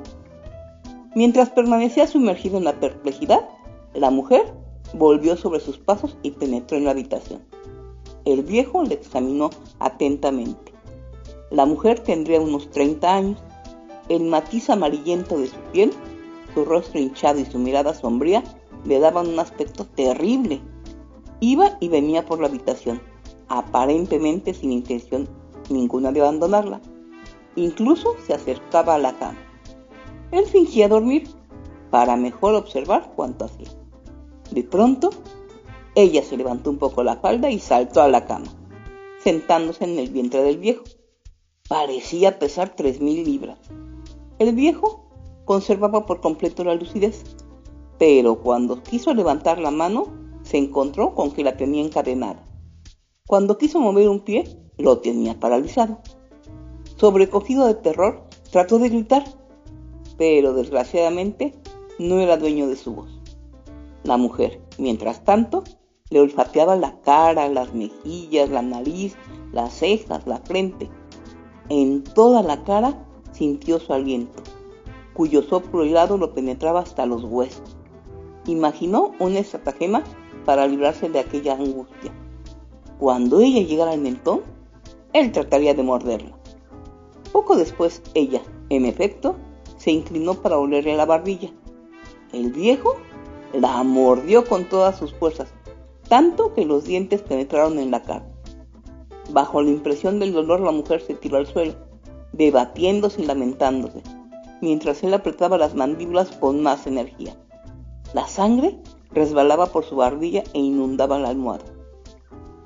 Mientras 1.14 1.50
permanecía 1.50 2.06
sumergido 2.06 2.58
en 2.58 2.64
la 2.64 2.80
perplejidad, 2.80 3.48
la 3.94 4.10
mujer 4.10 4.54
volvió 4.94 5.36
sobre 5.36 5.60
sus 5.60 5.78
pasos 5.78 6.16
y 6.22 6.30
penetró 6.30 6.78
en 6.78 6.84
la 6.84 6.92
habitación. 6.92 7.42
El 8.24 8.42
viejo 8.42 8.82
le 8.82 8.94
examinó 8.94 9.50
atentamente. 9.78 10.72
La 11.50 11.66
mujer 11.66 12.00
tendría 12.00 12.40
unos 12.40 12.70
30 12.70 13.14
años. 13.14 13.38
El 14.08 14.24
matiz 14.24 14.70
amarillento 14.70 15.38
de 15.38 15.48
su 15.48 15.58
piel, 15.72 15.92
su 16.54 16.64
rostro 16.64 16.98
hinchado 16.98 17.40
y 17.40 17.44
su 17.44 17.58
mirada 17.58 17.94
sombría 17.94 18.42
le 18.84 18.98
daban 18.98 19.28
un 19.28 19.38
aspecto 19.38 19.84
terrible. 19.84 20.60
Iba 21.40 21.76
y 21.80 21.88
venía 21.88 22.24
por 22.24 22.40
la 22.40 22.46
habitación, 22.46 23.02
aparentemente 23.48 24.54
sin 24.54 24.72
intención 24.72 25.28
ninguna 25.68 26.10
de 26.10 26.20
abandonarla. 26.20 26.80
Incluso 27.56 28.14
se 28.26 28.32
acercaba 28.32 28.94
a 28.94 28.98
la 28.98 29.12
cama. 29.18 29.51
Él 30.32 30.46
fingía 30.46 30.88
dormir 30.88 31.28
para 31.90 32.16
mejor 32.16 32.54
observar 32.54 33.12
cuánto 33.14 33.44
hacía. 33.44 33.68
De 34.50 34.64
pronto 34.64 35.10
ella 35.94 36.22
se 36.22 36.36
levantó 36.36 36.70
un 36.70 36.78
poco 36.78 37.04
la 37.04 37.16
falda 37.16 37.50
y 37.50 37.58
saltó 37.58 38.00
a 38.00 38.08
la 38.08 38.24
cama, 38.24 38.46
sentándose 39.22 39.84
en 39.84 39.98
el 39.98 40.10
vientre 40.10 40.42
del 40.42 40.56
viejo. 40.56 40.84
Parecía 41.68 42.38
pesar 42.38 42.74
tres 42.74 43.00
mil 43.00 43.24
libras. 43.24 43.58
El 44.38 44.54
viejo 44.54 45.10
conservaba 45.44 46.06
por 46.06 46.20
completo 46.20 46.64
la 46.64 46.74
lucidez, 46.74 47.24
pero 47.98 48.40
cuando 48.40 48.82
quiso 48.82 49.12
levantar 49.12 49.58
la 49.58 49.70
mano, 49.70 50.06
se 50.42 50.56
encontró 50.56 51.14
con 51.14 51.30
que 51.30 51.44
la 51.44 51.56
tenía 51.56 51.84
encadenada. 51.84 52.42
Cuando 53.26 53.58
quiso 53.58 53.78
mover 53.80 54.08
un 54.08 54.20
pie, 54.20 54.44
lo 54.78 54.98
tenía 54.98 55.38
paralizado. 55.38 56.00
Sobrecogido 56.96 57.66
de 57.66 57.74
terror, 57.74 58.24
trató 58.50 58.78
de 58.78 58.88
gritar, 58.88 59.24
pero 60.16 60.52
desgraciadamente 60.54 61.54
no 61.98 62.20
era 62.20 62.36
dueño 62.36 62.68
de 62.68 62.76
su 62.76 62.94
voz. 62.94 63.20
La 64.04 64.16
mujer, 64.16 64.60
mientras 64.78 65.24
tanto, 65.24 65.62
le 66.10 66.20
olfateaba 66.20 66.76
la 66.76 67.00
cara, 67.00 67.48
las 67.48 67.72
mejillas, 67.72 68.50
la 68.50 68.62
nariz, 68.62 69.16
las 69.52 69.72
cejas, 69.74 70.26
la 70.26 70.38
frente. 70.38 70.90
En 71.68 72.04
toda 72.04 72.42
la 72.42 72.64
cara 72.64 73.06
sintió 73.32 73.78
su 73.78 73.92
aliento, 73.92 74.42
cuyo 75.14 75.42
soplo 75.42 75.84
helado 75.84 76.18
lo 76.18 76.34
penetraba 76.34 76.80
hasta 76.80 77.06
los 77.06 77.24
huesos. 77.24 77.76
Imaginó 78.46 79.12
una 79.20 79.38
estratagema 79.38 80.02
para 80.44 80.66
librarse 80.66 81.08
de 81.08 81.20
aquella 81.20 81.54
angustia. 81.54 82.12
Cuando 82.98 83.40
ella 83.40 83.62
llegara 83.62 83.92
al 83.92 84.00
mentón, 84.00 84.42
él 85.12 85.32
trataría 85.32 85.74
de 85.74 85.82
morderla. 85.82 86.36
Poco 87.32 87.56
después, 87.56 88.02
ella, 88.14 88.42
en 88.68 88.84
efecto, 88.84 89.36
se 89.82 89.90
inclinó 89.90 90.34
para 90.34 90.58
olerle 90.58 90.96
la 90.96 91.06
barbilla. 91.06 91.50
El 92.32 92.52
viejo 92.52 92.96
la 93.52 93.82
mordió 93.82 94.44
con 94.44 94.68
todas 94.68 94.96
sus 94.96 95.12
fuerzas 95.12 95.52
tanto 96.12 96.52
que 96.52 96.66
los 96.66 96.84
dientes 96.84 97.22
penetraron 97.22 97.78
en 97.78 97.90
la 97.90 98.02
cara. 98.02 98.26
Bajo 99.30 99.62
la 99.62 99.70
impresión 99.70 100.20
del 100.20 100.34
dolor 100.34 100.60
la 100.60 100.70
mujer 100.70 101.00
se 101.00 101.14
tiró 101.14 101.38
al 101.38 101.46
suelo, 101.46 101.72
debatiéndose 102.34 103.22
y 103.22 103.24
lamentándose. 103.24 104.02
mientras 104.60 105.02
él 105.02 105.14
apretaba 105.14 105.56
las 105.56 105.74
mandíbulas 105.74 106.30
con 106.32 106.62
más 106.62 106.86
energía. 106.86 107.34
La 108.12 108.28
sangre 108.28 108.78
resbalaba 109.10 109.66
por 109.66 109.84
su 109.84 109.96
barbilla 109.96 110.44
e 110.52 110.58
inundaba 110.58 111.18
la 111.18 111.30
almohada. 111.30 111.64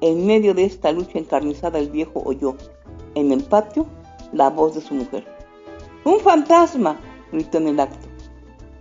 En 0.01 0.27
medio 0.27 0.53
de 0.53 0.65
esta 0.65 0.91
lucha 0.91 1.21
encarnizada 1.21 1.79
el 1.79 1.89
viejo 1.89 2.21
oyó, 2.25 2.57
en 3.15 3.31
el 3.31 3.45
patio, 3.45 3.87
la 4.33 4.51
voz 4.51 4.75
de 4.75 4.81
su 4.81 4.93
mujer. 4.93 5.36
¡Un 6.07 6.21
fantasma! 6.21 7.01
gritó 7.33 7.59
en 7.59 7.67
el 7.67 7.81
acto. 7.81 8.07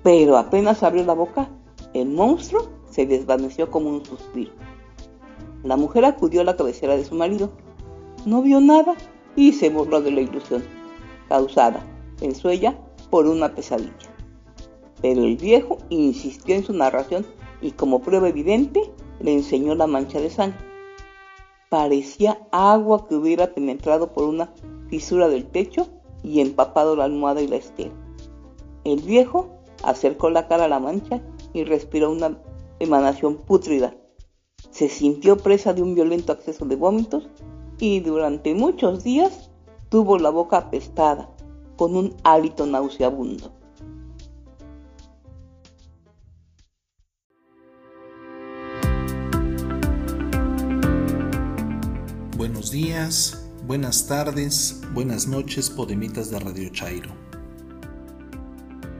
Pero 0.03 0.37
apenas 0.37 0.83
abrió 0.83 1.03
la 1.03 1.15
boca, 1.15 1.49
el 1.95 2.09
monstruo 2.09 2.69
se 2.91 3.07
desvaneció 3.07 3.71
como 3.71 3.89
un 3.89 4.05
suspiro. 4.05 4.51
La 5.63 5.75
mujer 5.75 6.05
acudió 6.05 6.41
a 6.41 6.43
la 6.43 6.55
cabecera 6.55 6.95
de 6.95 7.03
su 7.03 7.15
marido. 7.15 7.49
No 8.27 8.43
vio 8.43 8.61
nada 8.61 8.93
y 9.35 9.53
se 9.53 9.71
burló 9.71 10.03
de 10.03 10.11
la 10.11 10.21
ilusión, 10.21 10.63
causada, 11.27 11.83
pensó 12.19 12.49
ella, 12.49 12.77
por 13.09 13.25
una 13.25 13.55
pesadilla. 13.55 14.13
Pero 15.01 15.23
el 15.23 15.35
viejo 15.35 15.79
insistió 15.89 16.53
en 16.53 16.63
su 16.63 16.73
narración 16.73 17.25
y 17.59 17.71
como 17.71 18.03
prueba 18.03 18.29
evidente 18.29 18.93
le 19.19 19.33
enseñó 19.33 19.73
la 19.73 19.87
mancha 19.87 20.21
de 20.21 20.29
sangre. 20.29 20.59
Parecía 21.69 22.47
agua 22.51 23.07
que 23.07 23.15
hubiera 23.15 23.51
penetrado 23.55 24.13
por 24.13 24.25
una 24.25 24.53
fisura 24.89 25.27
del 25.27 25.47
techo 25.47 25.87
y 26.25 26.41
empapado 26.41 26.95
la 26.95 27.05
almohada 27.05 27.41
y 27.41 27.47
la 27.47 27.57
estera. 27.57 27.91
El 28.83 29.01
viejo 29.01 29.49
acercó 29.83 30.29
la 30.29 30.47
cara 30.47 30.65
a 30.65 30.67
la 30.67 30.79
mancha 30.79 31.21
y 31.53 31.63
respiró 31.63 32.11
una 32.11 32.37
emanación 32.79 33.37
pútrida. 33.37 33.95
Se 34.71 34.89
sintió 34.89 35.37
presa 35.37 35.73
de 35.73 35.81
un 35.81 35.95
violento 35.95 36.31
acceso 36.31 36.65
de 36.65 36.75
vómitos 36.75 37.29
y 37.79 37.99
durante 37.99 38.53
muchos 38.53 39.03
días 39.03 39.49
tuvo 39.89 40.17
la 40.17 40.29
boca 40.29 40.57
apestada, 40.57 41.29
con 41.77 41.95
un 41.95 42.15
hálito 42.23 42.65
nauseabundo. 42.65 43.51
Buenos 52.37 52.71
días, 52.71 53.44
buenas 53.65 54.05
tardes, 54.05 54.81
buenas 54.93 55.27
noches, 55.27 55.71
podemitas 55.71 56.29
de 56.29 56.39
Radio 56.39 56.69
Chairo. 56.69 57.09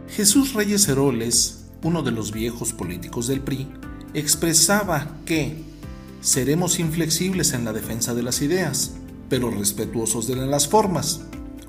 Jesús 0.08 0.54
Reyes 0.54 0.88
Heroles, 0.88 1.66
uno 1.84 2.02
de 2.02 2.12
los 2.12 2.32
viejos 2.32 2.74
políticos 2.74 3.28
del 3.28 3.42
PRI, 3.42 3.68
expresaba 4.16 5.18
que 5.26 5.62
seremos 6.22 6.80
inflexibles 6.80 7.54
en 7.54 7.64
la 7.64 7.74
defensa 7.74 8.16
de 8.16 8.24
las 8.24 8.42
ideas, 8.42 8.94
pero 9.30 9.52
respetuosos 9.52 10.28
de 10.28 10.36
las 10.36 10.68
formas, 10.68 11.22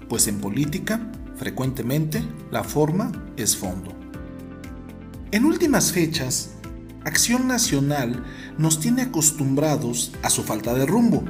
pues 0.08 0.26
en 0.26 0.38
política, 0.38 1.12
frecuentemente, 1.36 2.22
la 2.50 2.64
forma 2.64 3.12
es 3.36 3.56
fondo. 3.56 3.92
En 5.32 5.44
últimas 5.44 5.92
fechas, 5.92 6.52
Acción 7.04 7.46
Nacional 7.46 8.24
nos 8.56 8.80
tiene 8.80 9.02
acostumbrados 9.02 10.12
a 10.22 10.30
su 10.30 10.42
falta 10.42 10.72
de 10.72 10.86
rumbo 10.86 11.24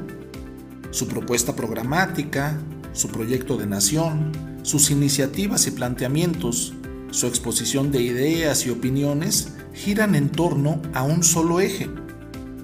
su 0.97 1.09
propuesta 1.09 1.55
programática, 1.55 2.59
su 2.95 3.09
proyecto 3.09 3.59
de 3.59 3.67
nación, 3.67 4.33
sus 4.63 4.91
iniciativas 4.91 5.67
y 5.67 5.73
planteamientos, 5.73 6.73
su 7.11 7.27
exposición 7.27 7.93
de 7.93 8.01
ideas 8.01 8.65
y 8.65 8.71
opiniones 8.71 9.53
giran 9.75 10.15
en 10.15 10.31
torno 10.31 10.81
a 10.95 11.03
un 11.03 11.23
solo 11.23 11.61
eje, 11.61 11.91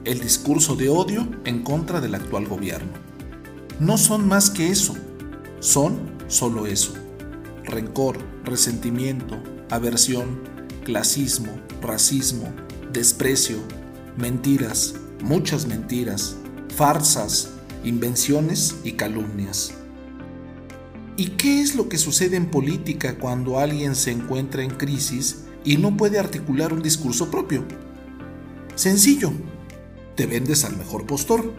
el 0.07 0.19
discurso 0.21 0.77
de 0.77 0.89
odio 0.89 1.29
en 1.45 1.63
contra 1.63 2.01
del 2.01 2.15
actual 2.15 2.47
gobierno. 2.47 2.91
No 3.79 3.99
son 3.99 4.27
más 4.27 4.49
que 4.49 4.71
eso, 4.71 4.97
son 5.61 5.99
solo 6.27 6.67
eso. 6.67 6.95
Rencor, 7.65 8.17
resentimiento, 8.45 9.43
aversión, 9.69 10.41
clasismo, 10.85 11.53
racismo, 11.83 12.51
desprecio, 12.95 13.59
mentiras, 14.17 14.95
muchas 15.21 15.67
mentiras, 15.67 16.37
farsas, 16.75 17.51
invenciones 17.85 18.77
y 18.85 18.93
calumnias. 18.93 19.75
¿Y 21.17 21.31
qué 21.31 21.61
es 21.61 21.75
lo 21.75 21.89
que 21.89 21.99
sucede 21.99 22.37
en 22.37 22.51
política 22.51 23.19
cuando 23.19 23.59
alguien 23.59 23.95
se 23.95 24.11
encuentra 24.11 24.63
en 24.63 24.71
crisis 24.71 25.45
y 25.65 25.77
no 25.77 25.97
puede 25.97 26.19
articular 26.19 26.73
un 26.73 26.83
discurso 26.83 27.31
propio? 27.31 27.65
Sencillo, 28.75 29.33
te 30.17 30.27
vendes 30.27 30.65
al 30.65 30.77
mejor 30.77 31.07
postor. 31.07 31.53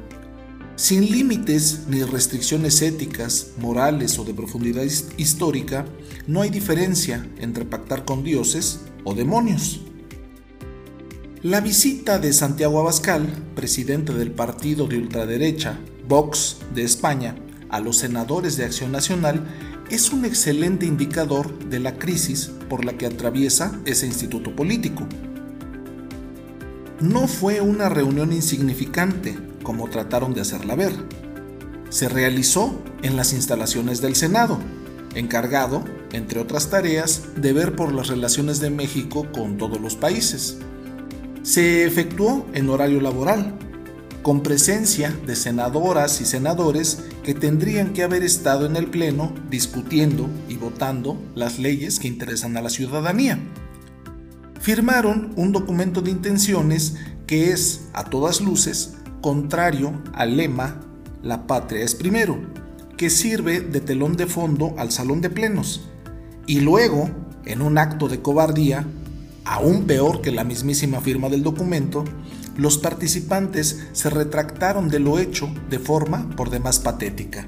Sin 0.76 1.12
límites 1.12 1.84
ni 1.88 2.02
restricciones 2.02 2.82
éticas, 2.82 3.52
morales 3.60 4.18
o 4.18 4.26
de 4.26 4.34
profundidad 4.34 4.84
histórica, 5.18 5.86
no 6.26 6.42
hay 6.42 6.50
diferencia 6.50 7.28
entre 7.38 7.64
pactar 7.64 8.06
con 8.06 8.24
dioses 8.24 8.82
o 9.04 9.14
demonios. 9.14 9.82
La 11.44 11.62
visita 11.62 12.18
de 12.18 12.34
Santiago 12.34 12.80
Abascal, 12.80 13.28
presidente 13.54 14.14
del 14.14 14.32
partido 14.32 14.88
de 14.88 14.98
ultraderecha 14.98 15.78
Vox 16.08 16.58
de 16.74 16.84
España 16.84 17.36
a 17.70 17.80
los 17.80 17.98
senadores 17.98 18.58
de 18.58 18.66
Acción 18.66 18.92
Nacional 18.92 19.44
es 19.89 20.12
un 20.12 20.26
excelente 20.26 20.86
indicador 20.86 21.58
de 21.70 21.80
la 21.80 21.98
crisis 21.98 22.52
por 22.70 22.86
la 22.86 22.98
que 22.98 23.06
atraviesa 23.06 23.80
ese 23.86 24.06
instituto 24.06 24.56
político. 24.56 25.08
No 27.00 27.28
fue 27.28 27.62
una 27.62 27.89
reunión 27.89 28.32
insignificante, 28.32 29.38
como 29.63 29.89
trataron 29.89 30.34
de 30.34 30.42
hacerla 30.42 30.76
ver. 30.76 30.94
Se 31.89 32.10
realizó 32.10 32.82
en 33.02 33.18
las 33.18 33.34
instalaciones 33.34 34.02
del 34.02 34.16
Senado, 34.16 34.60
encargado, 35.16 35.84
entre 36.12 36.39
otras 36.39 36.70
tareas, 36.70 37.24
de 37.36 37.54
ver 37.54 37.76
por 37.76 37.94
las 37.94 38.08
relaciones 38.08 38.60
de 38.60 38.70
México 38.70 39.28
con 39.34 39.58
todos 39.58 39.80
los 39.80 39.96
países. 39.96 40.58
Se 41.44 41.86
efectuó 41.86 42.46
en 42.54 42.70
horario 42.70 43.02
laboral, 43.02 43.58
con 44.24 44.42
presencia 44.42 45.16
de 45.28 45.36
senadoras 45.36 46.22
y 46.22 46.26
senadores 46.26 47.04
que 47.24 47.34
tendrían 47.34 47.92
que 47.92 48.04
haber 48.04 48.24
estado 48.24 48.66
en 48.66 48.78
el 48.78 48.88
Pleno 48.88 49.34
discutiendo 49.52 50.30
y 50.48 50.56
votando 50.56 51.22
las 51.36 51.60
leyes 51.60 52.00
que 52.00 52.08
interesan 52.08 52.56
a 52.56 52.62
la 52.62 52.70
ciudadanía. 52.70 53.38
Firmaron 54.62 55.34
un 55.36 55.52
documento 55.52 56.02
de 56.02 56.12
intenciones 56.12 56.96
que 57.28 57.52
es, 57.52 57.90
a 57.92 58.06
todas 58.06 58.40
luces, 58.40 58.96
contrario 59.22 60.02
al 60.14 60.38
lema 60.38 60.80
La 61.22 61.46
patria 61.46 61.84
es 61.84 61.94
primero, 61.94 62.40
que 62.96 63.10
sirve 63.10 63.60
de 63.60 63.82
telón 63.82 64.16
de 64.16 64.26
fondo 64.26 64.74
al 64.78 64.92
salón 64.92 65.20
de 65.20 65.30
plenos. 65.30 65.90
Y 66.48 66.62
luego, 66.62 67.10
en 67.46 67.62
un 67.62 67.78
acto 67.78 68.08
de 68.08 68.22
cobardía, 68.22 68.88
aún 69.44 69.84
peor 69.84 70.22
que 70.22 70.32
la 70.32 70.46
mismísima 70.46 71.02
firma 71.02 71.28
del 71.28 71.44
documento, 71.44 72.06
los 72.56 72.78
participantes 72.78 73.88
se 73.94 74.10
retractaron 74.10 74.89
de 74.89 75.00
lo 75.00 75.20
hecho 75.20 75.52
de 75.70 75.80
forma 75.80 76.30
por 76.36 76.50
demás 76.50 76.80
patética. 76.80 77.48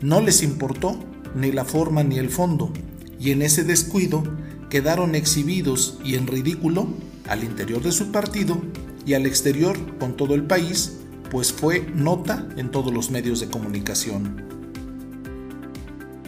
No 0.00 0.20
les 0.20 0.42
importó 0.42 0.98
ni 1.34 1.50
la 1.50 1.64
forma 1.64 2.02
ni 2.02 2.18
el 2.18 2.30
fondo, 2.30 2.72
y 3.18 3.30
en 3.30 3.42
ese 3.42 3.64
descuido 3.64 4.22
quedaron 4.68 5.14
exhibidos 5.14 5.98
y 6.04 6.14
en 6.14 6.26
ridículo 6.26 6.88
al 7.28 7.44
interior 7.44 7.82
de 7.82 7.92
su 7.92 8.10
partido 8.12 8.60
y 9.06 9.14
al 9.14 9.26
exterior 9.26 9.76
con 9.98 10.16
todo 10.16 10.34
el 10.34 10.44
país, 10.44 10.98
pues 11.30 11.52
fue 11.52 11.80
nota 11.94 12.48
en 12.56 12.70
todos 12.70 12.92
los 12.92 13.10
medios 13.10 13.40
de 13.40 13.48
comunicación. 13.48 14.44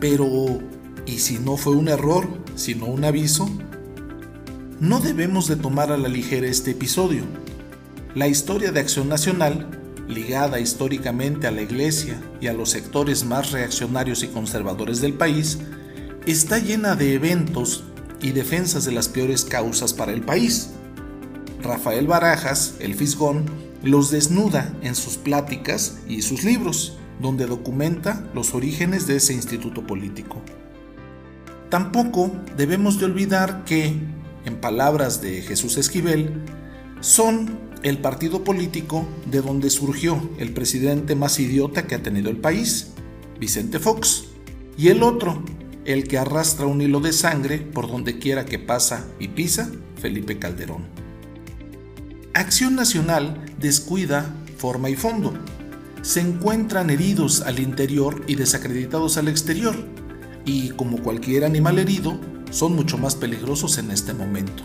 Pero, 0.00 0.58
¿y 1.06 1.18
si 1.18 1.38
no 1.38 1.56
fue 1.56 1.76
un 1.76 1.88
error, 1.88 2.26
sino 2.56 2.86
un 2.86 3.04
aviso? 3.04 3.48
No 4.80 5.00
debemos 5.00 5.46
de 5.46 5.56
tomar 5.56 5.92
a 5.92 5.96
la 5.96 6.08
ligera 6.08 6.46
este 6.46 6.72
episodio 6.72 7.22
la 8.14 8.28
historia 8.28 8.70
de 8.70 8.78
Acción 8.78 9.08
Nacional, 9.08 9.66
ligada 10.08 10.60
históricamente 10.60 11.48
a 11.48 11.50
la 11.50 11.62
Iglesia 11.62 12.20
y 12.40 12.46
a 12.46 12.52
los 12.52 12.70
sectores 12.70 13.24
más 13.24 13.50
reaccionarios 13.50 14.22
y 14.22 14.28
conservadores 14.28 15.00
del 15.00 15.14
país, 15.14 15.58
está 16.24 16.58
llena 16.58 16.94
de 16.94 17.14
eventos 17.14 17.84
y 18.22 18.30
defensas 18.30 18.84
de 18.84 18.92
las 18.92 19.08
peores 19.08 19.44
causas 19.44 19.92
para 19.92 20.12
el 20.12 20.22
país. 20.22 20.70
Rafael 21.60 22.06
Barajas, 22.06 22.74
el 22.78 22.94
Fisgón, 22.94 23.46
los 23.82 24.10
desnuda 24.10 24.72
en 24.82 24.94
sus 24.94 25.16
pláticas 25.16 25.98
y 26.08 26.22
sus 26.22 26.44
libros, 26.44 26.96
donde 27.20 27.46
documenta 27.46 28.24
los 28.32 28.54
orígenes 28.54 29.06
de 29.08 29.16
ese 29.16 29.34
instituto 29.34 29.86
político. 29.86 30.40
Tampoco 31.68 32.30
debemos 32.56 33.00
de 33.00 33.06
olvidar 33.06 33.64
que, 33.64 33.98
en 34.44 34.60
palabras 34.60 35.20
de 35.20 35.42
Jesús 35.42 35.76
Esquivel, 35.76 36.30
son 37.00 37.63
el 37.84 37.98
partido 37.98 38.44
político 38.44 39.06
de 39.30 39.42
donde 39.42 39.68
surgió 39.68 40.30
el 40.38 40.54
presidente 40.54 41.14
más 41.14 41.38
idiota 41.38 41.86
que 41.86 41.94
ha 41.94 42.02
tenido 42.02 42.30
el 42.30 42.38
país, 42.38 42.92
Vicente 43.38 43.78
Fox, 43.78 44.24
y 44.78 44.88
el 44.88 45.02
otro, 45.02 45.44
el 45.84 46.08
que 46.08 46.16
arrastra 46.16 46.64
un 46.64 46.80
hilo 46.80 47.00
de 47.00 47.12
sangre 47.12 47.58
por 47.58 47.86
donde 47.86 48.18
quiera 48.18 48.46
que 48.46 48.58
pasa 48.58 49.06
y 49.20 49.28
pisa, 49.28 49.70
Felipe 50.00 50.38
Calderón. 50.38 50.86
Acción 52.32 52.74
Nacional 52.74 53.44
descuida 53.60 54.34
forma 54.56 54.88
y 54.88 54.96
fondo. 54.96 55.34
Se 56.00 56.20
encuentran 56.20 56.88
heridos 56.88 57.42
al 57.42 57.60
interior 57.60 58.24
y 58.26 58.36
desacreditados 58.36 59.18
al 59.18 59.28
exterior, 59.28 59.76
y 60.46 60.70
como 60.70 61.02
cualquier 61.02 61.44
animal 61.44 61.78
herido, 61.78 62.18
son 62.50 62.74
mucho 62.74 62.96
más 62.96 63.14
peligrosos 63.14 63.76
en 63.76 63.90
este 63.90 64.14
momento. 64.14 64.62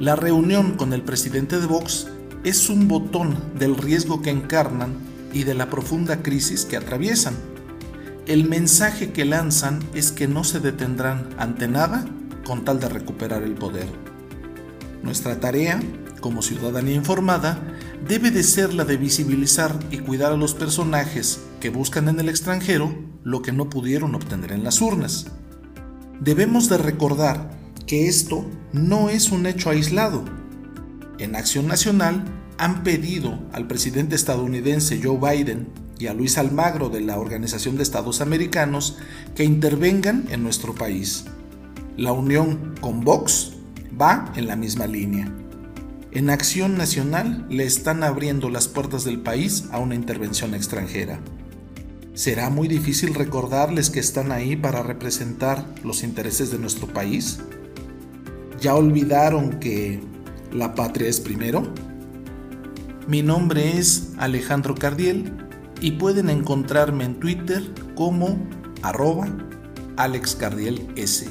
La 0.00 0.14
reunión 0.14 0.76
con 0.76 0.92
el 0.92 1.02
presidente 1.02 1.58
de 1.58 1.66
Vox 1.66 2.06
es 2.44 2.70
un 2.70 2.86
botón 2.86 3.36
del 3.58 3.76
riesgo 3.76 4.22
que 4.22 4.30
encarnan 4.30 4.94
y 5.32 5.42
de 5.42 5.54
la 5.54 5.70
profunda 5.70 6.22
crisis 6.22 6.64
que 6.64 6.76
atraviesan. 6.76 7.34
El 8.26 8.48
mensaje 8.48 9.10
que 9.10 9.24
lanzan 9.24 9.80
es 9.94 10.12
que 10.12 10.28
no 10.28 10.44
se 10.44 10.60
detendrán 10.60 11.30
ante 11.36 11.66
nada 11.66 12.04
con 12.46 12.64
tal 12.64 12.78
de 12.78 12.88
recuperar 12.88 13.42
el 13.42 13.54
poder. 13.54 13.88
Nuestra 15.02 15.40
tarea, 15.40 15.80
como 16.20 16.42
ciudadanía 16.42 16.94
informada, 16.94 17.58
debe 18.06 18.30
de 18.30 18.44
ser 18.44 18.74
la 18.74 18.84
de 18.84 18.98
visibilizar 18.98 19.76
y 19.90 19.98
cuidar 19.98 20.30
a 20.30 20.36
los 20.36 20.54
personajes 20.54 21.40
que 21.58 21.70
buscan 21.70 22.08
en 22.08 22.20
el 22.20 22.28
extranjero 22.28 22.94
lo 23.24 23.42
que 23.42 23.50
no 23.50 23.68
pudieron 23.68 24.14
obtener 24.14 24.52
en 24.52 24.62
las 24.62 24.80
urnas. 24.80 25.26
Debemos 26.20 26.68
de 26.68 26.78
recordar 26.78 27.57
que 27.88 28.06
esto 28.06 28.44
no 28.72 29.08
es 29.08 29.32
un 29.32 29.46
hecho 29.46 29.70
aislado. 29.70 30.22
En 31.18 31.34
Acción 31.34 31.66
Nacional 31.66 32.22
han 32.58 32.84
pedido 32.84 33.40
al 33.52 33.66
presidente 33.66 34.14
estadounidense 34.14 35.00
Joe 35.02 35.18
Biden 35.18 35.68
y 35.98 36.06
a 36.06 36.14
Luis 36.14 36.36
Almagro 36.36 36.90
de 36.90 37.00
la 37.00 37.18
Organización 37.18 37.76
de 37.76 37.82
Estados 37.82 38.20
Americanos 38.20 38.98
que 39.34 39.42
intervengan 39.42 40.26
en 40.30 40.42
nuestro 40.42 40.74
país. 40.74 41.24
La 41.96 42.12
unión 42.12 42.74
con 42.80 43.00
Vox 43.00 43.52
va 44.00 44.32
en 44.36 44.46
la 44.46 44.54
misma 44.54 44.86
línea. 44.86 45.32
En 46.12 46.28
Acción 46.28 46.76
Nacional 46.76 47.46
le 47.48 47.64
están 47.64 48.02
abriendo 48.02 48.50
las 48.50 48.68
puertas 48.68 49.04
del 49.04 49.20
país 49.20 49.64
a 49.72 49.78
una 49.78 49.94
intervención 49.94 50.54
extranjera. 50.54 51.20
¿Será 52.12 52.50
muy 52.50 52.68
difícil 52.68 53.14
recordarles 53.14 53.88
que 53.88 54.00
están 54.00 54.30
ahí 54.30 54.56
para 54.56 54.82
representar 54.82 55.64
los 55.84 56.02
intereses 56.02 56.50
de 56.50 56.58
nuestro 56.58 56.86
país? 56.88 57.38
¿Ya 58.60 58.74
olvidaron 58.74 59.60
que 59.60 60.00
la 60.52 60.74
patria 60.74 61.08
es 61.08 61.20
primero? 61.20 61.62
Mi 63.06 63.22
nombre 63.22 63.78
es 63.78 64.14
Alejandro 64.18 64.74
Cardiel 64.74 65.32
y 65.80 65.92
pueden 65.92 66.28
encontrarme 66.28 67.04
en 67.04 67.20
Twitter 67.20 67.62
como 67.94 68.36
arroba 68.82 69.28
AlexCardielS. 69.96 71.26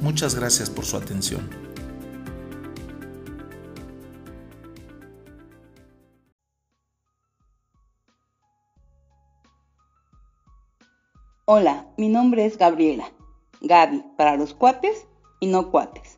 Muchas 0.00 0.34
gracias 0.34 0.68
por 0.68 0.84
su 0.84 0.96
atención. 0.96 1.48
Hola, 11.44 11.86
mi 11.96 12.08
nombre 12.08 12.46
es 12.46 12.58
Gabriela. 12.58 13.12
Gaby 13.60 14.04
para 14.16 14.36
los 14.36 14.54
cuates 14.54 15.06
y 15.38 15.46
no 15.46 15.70
cuates. 15.70 16.17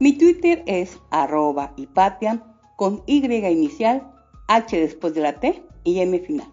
Mi 0.00 0.12
Twitter 0.12 0.62
es 0.66 1.00
arroba 1.10 1.72
hipatian 1.76 2.44
con 2.76 3.02
Y 3.06 3.16
inicial, 3.26 4.08
H 4.46 4.78
después 4.78 5.12
de 5.14 5.22
la 5.22 5.40
T 5.40 5.60
y 5.82 5.98
M 5.98 6.16
final. 6.20 6.46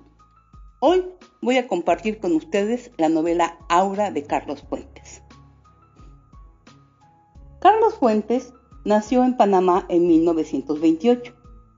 Hoy 0.80 1.06
voy 1.44 1.58
a 1.58 1.68
compartir 1.68 2.20
con 2.20 2.32
ustedes 2.32 2.90
la 2.98 3.08
novela 3.08 3.60
Aura 3.70 4.10
de 4.10 4.24
Carlos 4.24 4.64
Fuentes. 4.68 5.22
Carlos 7.60 7.94
Fuentes 8.00 8.52
nació 8.84 9.24
en 9.24 9.38
Panamá 9.38 9.86
en 9.90 10.08
1928 10.08 11.32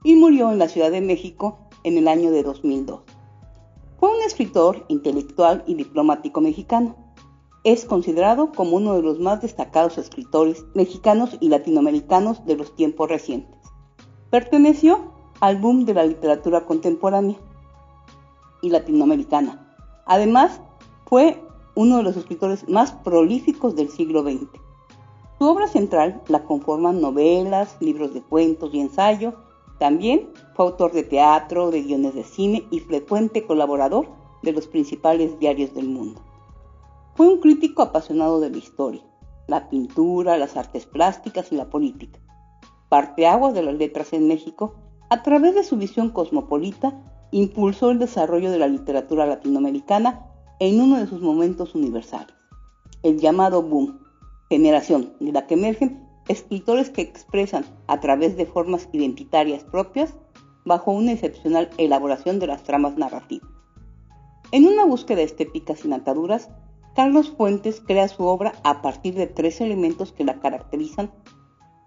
y 0.04 0.16
murió 0.16 0.50
en 0.50 0.58
la 0.58 0.68
Ciudad 0.68 0.90
de 0.90 1.02
México 1.02 1.58
en 1.84 1.98
el 1.98 2.08
año 2.08 2.30
de 2.30 2.44
2002. 2.44 3.02
Fue 4.00 4.08
un 4.10 4.22
escritor, 4.22 4.86
intelectual 4.88 5.64
y 5.66 5.74
diplomático 5.74 6.40
mexicano 6.40 6.96
es 7.64 7.84
considerado 7.84 8.52
como 8.52 8.76
uno 8.76 8.94
de 8.94 9.02
los 9.02 9.18
más 9.18 9.42
destacados 9.42 9.98
escritores 9.98 10.64
mexicanos 10.74 11.36
y 11.40 11.48
latinoamericanos 11.48 12.44
de 12.46 12.56
los 12.56 12.74
tiempos 12.74 13.08
recientes. 13.08 13.58
Perteneció 14.30 15.12
al 15.40 15.58
boom 15.58 15.84
de 15.84 15.94
la 15.94 16.04
literatura 16.04 16.66
contemporánea 16.66 17.36
y 18.62 18.70
latinoamericana. 18.70 19.74
Además, 20.06 20.60
fue 21.06 21.42
uno 21.74 21.98
de 21.98 22.02
los 22.02 22.16
escritores 22.16 22.68
más 22.68 22.92
prolíficos 22.92 23.76
del 23.76 23.88
siglo 23.88 24.22
XX. 24.22 24.48
Su 25.38 25.44
obra 25.44 25.68
central 25.68 26.20
la 26.28 26.44
conforman 26.44 27.00
novelas, 27.00 27.76
libros 27.80 28.12
de 28.14 28.22
cuentos 28.22 28.74
y 28.74 28.80
ensayo. 28.80 29.34
También 29.78 30.30
fue 30.54 30.66
autor 30.66 30.92
de 30.92 31.04
teatro, 31.04 31.70
de 31.70 31.82
guiones 31.82 32.14
de 32.14 32.24
cine 32.24 32.66
y 32.70 32.80
frecuente 32.80 33.46
colaborador 33.46 34.08
de 34.42 34.52
los 34.52 34.66
principales 34.66 35.38
diarios 35.38 35.72
del 35.74 35.88
mundo. 35.88 36.20
Fue 37.18 37.26
un 37.26 37.40
crítico 37.40 37.82
apasionado 37.82 38.38
de 38.38 38.48
la 38.48 38.58
historia, 38.58 39.02
la 39.48 39.68
pintura, 39.68 40.38
las 40.38 40.56
artes 40.56 40.86
plásticas 40.86 41.50
y 41.50 41.56
la 41.56 41.68
política. 41.68 42.20
Parteaguas 42.88 43.54
de 43.54 43.64
las 43.64 43.74
letras 43.74 44.12
en 44.12 44.28
México, 44.28 44.76
a 45.10 45.24
través 45.24 45.56
de 45.56 45.64
su 45.64 45.76
visión 45.76 46.10
cosmopolita, 46.10 47.02
impulsó 47.32 47.90
el 47.90 47.98
desarrollo 47.98 48.52
de 48.52 48.60
la 48.60 48.68
literatura 48.68 49.26
latinoamericana 49.26 50.26
en 50.60 50.80
uno 50.80 50.96
de 50.96 51.08
sus 51.08 51.20
momentos 51.20 51.74
universales, 51.74 52.36
el 53.02 53.18
llamado 53.18 53.64
boom, 53.64 53.98
generación 54.48 55.12
de 55.18 55.32
la 55.32 55.48
que 55.48 55.54
emergen 55.54 56.06
escritores 56.28 56.88
que 56.88 57.02
expresan 57.02 57.64
a 57.88 57.98
través 57.98 58.36
de 58.36 58.46
formas 58.46 58.88
identitarias 58.92 59.64
propias 59.64 60.14
bajo 60.64 60.92
una 60.92 61.10
excepcional 61.10 61.68
elaboración 61.78 62.38
de 62.38 62.46
las 62.46 62.62
tramas 62.62 62.96
narrativas. 62.96 63.50
En 64.52 64.66
una 64.66 64.84
búsqueda 64.84 65.22
estética 65.22 65.74
sin 65.74 65.92
ataduras, 65.92 66.48
Carlos 66.98 67.30
Fuentes 67.30 67.80
crea 67.80 68.08
su 68.08 68.24
obra 68.24 68.54
a 68.64 68.82
partir 68.82 69.14
de 69.14 69.28
tres 69.28 69.60
elementos 69.60 70.10
que 70.10 70.24
la 70.24 70.40
caracterizan. 70.40 71.12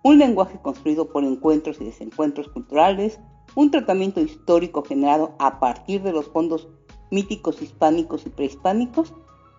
Un 0.04 0.20
lenguaje 0.20 0.58
construido 0.62 1.10
por 1.12 1.26
encuentros 1.26 1.82
y 1.82 1.84
desencuentros 1.84 2.48
culturales, 2.48 3.20
un 3.56 3.72
tratamiento 3.72 4.22
histórico 4.22 4.84
generado 4.84 5.34
a 5.38 5.60
partir 5.60 6.02
de 6.02 6.14
los 6.14 6.30
fondos 6.30 6.70
míticos 7.10 7.62
hispánicos 7.62 8.26
y 8.26 8.30
prehispánicos, 8.30 9.14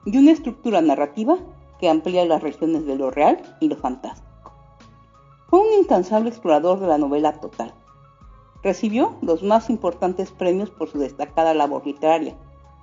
y 0.07 0.17
una 0.17 0.31
estructura 0.31 0.81
narrativa 0.81 1.37
que 1.79 1.91
amplía 1.91 2.25
las 2.25 2.43
regiones 2.43 2.87
de 2.87 2.97
lo 2.97 3.11
real 3.11 3.43
y 3.61 3.69
lo 3.69 3.77
fantástico. 3.77 4.55
Fue 5.49 5.61
un 5.61 5.81
incansable 5.81 6.31
explorador 6.31 6.81
de 6.81 6.87
la 6.87 6.97
novela 6.97 7.41
total. 7.41 7.75
Recibió 8.63 9.17
los 9.21 9.43
más 9.43 9.69
importantes 9.69 10.31
premios 10.31 10.71
por 10.71 10.89
su 10.89 10.99
destacada 10.99 11.53
labor 11.53 11.85
literaria, 11.85 12.39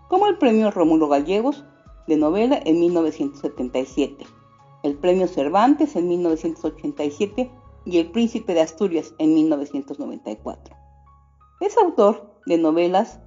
como 0.07 0.27
el 0.27 0.37
premio 0.37 0.69
Rómulo 0.69 1.07
Gallegos 1.07 1.65
de 2.09 2.17
novela 2.17 2.59
en 2.65 2.79
1977, 2.79 4.25
el 4.83 4.97
Premio 4.97 5.27
Cervantes 5.27 5.95
en 5.95 6.09
1987 6.09 7.51
y 7.85 7.97
el 7.99 8.11
Príncipe 8.11 8.53
de 8.53 8.61
Asturias 8.61 9.13
en 9.19 9.33
1994. 9.35 10.75
Es 11.61 11.77
autor 11.77 12.35
de 12.45 12.57
novelas 12.57 13.19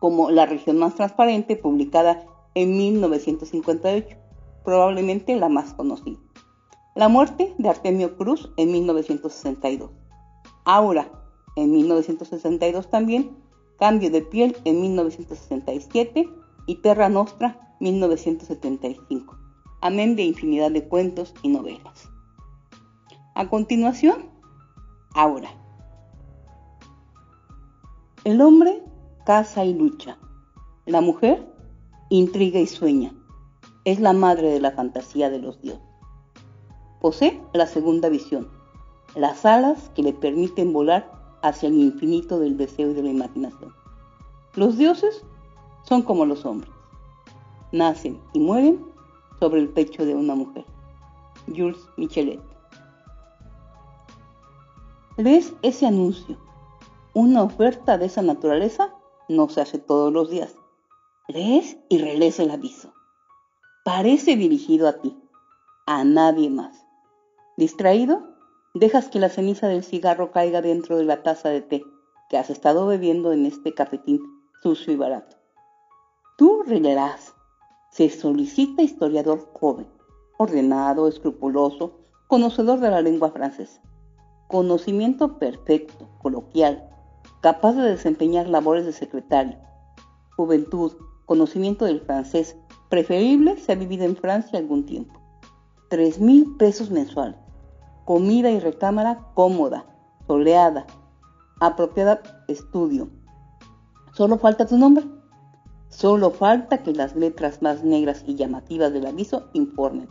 como 0.00 0.30
La 0.30 0.46
región 0.46 0.78
más 0.78 0.94
transparente, 0.94 1.56
publicada 1.56 2.26
en 2.54 2.76
1958, 2.76 4.16
probablemente 4.64 5.36
la 5.36 5.48
más 5.48 5.74
conocida. 5.74 6.18
La 6.94 7.08
muerte 7.08 7.54
de 7.58 7.68
Artemio 7.68 8.16
Cruz 8.16 8.50
en 8.56 8.72
1962. 8.72 9.90
Aura 10.64 11.10
en 11.56 11.72
1962 11.72 12.88
también. 12.88 13.36
Cambio 13.78 14.10
de 14.10 14.22
piel 14.22 14.56
en 14.64 14.80
1967 14.80 16.28
y 16.66 16.76
Terra 16.76 17.08
Nostra 17.08 17.73
1975, 17.84 19.36
amén 19.82 20.16
de 20.16 20.22
infinidad 20.22 20.70
de 20.70 20.88
cuentos 20.88 21.34
y 21.42 21.48
novelas. 21.48 22.08
A 23.34 23.50
continuación, 23.50 24.30
Aura. 25.14 25.50
El 28.24 28.40
hombre 28.40 28.82
caza 29.26 29.66
y 29.66 29.74
lucha. 29.74 30.16
La 30.86 31.02
mujer 31.02 31.46
intriga 32.08 32.58
y 32.58 32.66
sueña. 32.66 33.12
Es 33.84 34.00
la 34.00 34.14
madre 34.14 34.48
de 34.48 34.60
la 34.60 34.70
fantasía 34.70 35.28
de 35.28 35.40
los 35.40 35.60
dioses. 35.60 35.82
Posee 37.02 37.38
la 37.52 37.66
segunda 37.66 38.08
visión, 38.08 38.48
las 39.14 39.44
alas 39.44 39.90
que 39.94 40.02
le 40.02 40.14
permiten 40.14 40.72
volar 40.72 41.38
hacia 41.42 41.68
el 41.68 41.74
infinito 41.74 42.38
del 42.38 42.56
deseo 42.56 42.92
y 42.92 42.94
de 42.94 43.02
la 43.02 43.10
imaginación. 43.10 43.74
Los 44.54 44.78
dioses 44.78 45.22
son 45.82 46.00
como 46.00 46.24
los 46.24 46.46
hombres 46.46 46.73
nacen 47.74 48.20
y 48.32 48.40
mueren 48.40 48.84
sobre 49.40 49.60
el 49.60 49.68
pecho 49.68 50.06
de 50.06 50.14
una 50.14 50.34
mujer. 50.34 50.64
Jules 51.48 51.78
Michelet. 51.96 52.40
¿Ves 55.18 55.52
ese 55.62 55.86
anuncio? 55.86 56.38
Una 57.12 57.42
oferta 57.42 57.98
de 57.98 58.06
esa 58.06 58.22
naturaleza 58.22 58.94
no 59.28 59.48
se 59.48 59.60
hace 59.60 59.78
todos 59.78 60.12
los 60.12 60.30
días. 60.30 60.54
Lees 61.28 61.76
y 61.88 61.98
relees 61.98 62.38
el 62.38 62.50
aviso. 62.50 62.92
Parece 63.84 64.36
dirigido 64.36 64.88
a 64.88 64.94
ti, 64.94 65.16
a 65.86 66.04
nadie 66.04 66.50
más. 66.50 66.86
Distraído, 67.56 68.22
dejas 68.74 69.08
que 69.08 69.20
la 69.20 69.28
ceniza 69.28 69.68
del 69.68 69.84
cigarro 69.84 70.32
caiga 70.32 70.62
dentro 70.62 70.96
de 70.96 71.04
la 71.04 71.22
taza 71.22 71.48
de 71.50 71.60
té 71.60 71.84
que 72.28 72.38
has 72.38 72.50
estado 72.50 72.86
bebiendo 72.86 73.32
en 73.32 73.46
este 73.46 73.74
cafetín 73.74 74.20
sucio 74.62 74.92
y 74.92 74.96
barato. 74.96 75.36
Tú 76.36 76.62
releerás 76.66 77.33
se 77.94 78.10
solicita 78.10 78.82
historiador 78.82 79.48
joven. 79.52 79.86
ordenado, 80.36 81.06
escrupuloso, 81.06 81.92
conocedor 82.26 82.80
de 82.80 82.90
la 82.90 83.00
lengua 83.00 83.30
francesa, 83.30 83.80
conocimiento 84.48 85.38
perfecto, 85.38 86.08
coloquial, 86.20 86.90
capaz 87.40 87.74
de 87.74 87.82
desempeñar 87.82 88.48
labores 88.48 88.84
de 88.84 88.92
secretario, 88.92 89.56
juventud, 90.36 90.90
conocimiento 91.24 91.84
del 91.84 92.00
francés, 92.00 92.56
preferible 92.88 93.56
si 93.58 93.70
ha 93.70 93.76
vivido 93.76 94.04
en 94.04 94.16
Francia 94.16 94.58
algún 94.58 94.84
tiempo. 94.86 95.20
Tres 95.88 96.18
mil 96.18 96.56
pesos 96.56 96.90
mensuales, 96.90 97.36
comida 98.04 98.50
y 98.50 98.58
recámara 98.58 99.20
cómoda, 99.34 99.86
soleada, 100.26 100.84
apropiada 101.60 102.20
estudio. 102.48 103.08
Solo 104.14 104.36
falta 104.36 104.66
tu 104.66 104.76
nombre. 104.76 105.13
Solo 105.96 106.32
falta 106.32 106.82
que 106.82 106.92
las 106.92 107.14
letras 107.14 107.62
más 107.62 107.84
negras 107.84 108.24
y 108.26 108.34
llamativas 108.34 108.92
del 108.92 109.06
aviso 109.06 109.48
informen. 109.52 110.08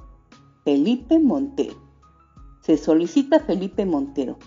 Felipe 0.63 1.19
Montero. 1.19 1.75
Se 2.61 2.77
solicita 2.77 3.41
Felipe 3.41 3.85
Montero, 3.85 4.37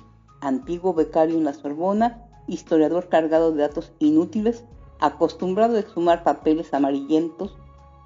antiguo 0.41 0.95
becario 0.95 1.37
en 1.37 1.45
la 1.45 1.53
Sorbona, 1.53 2.27
historiador 2.49 3.11
cargado 3.11 3.53
de 3.53 3.61
datos 3.61 3.93
inútiles, 3.99 4.65
acostumbrado 4.99 5.77
a 5.77 5.81
exhumar 5.81 6.25
papeles 6.25 6.73
amarillentos, 6.73 7.55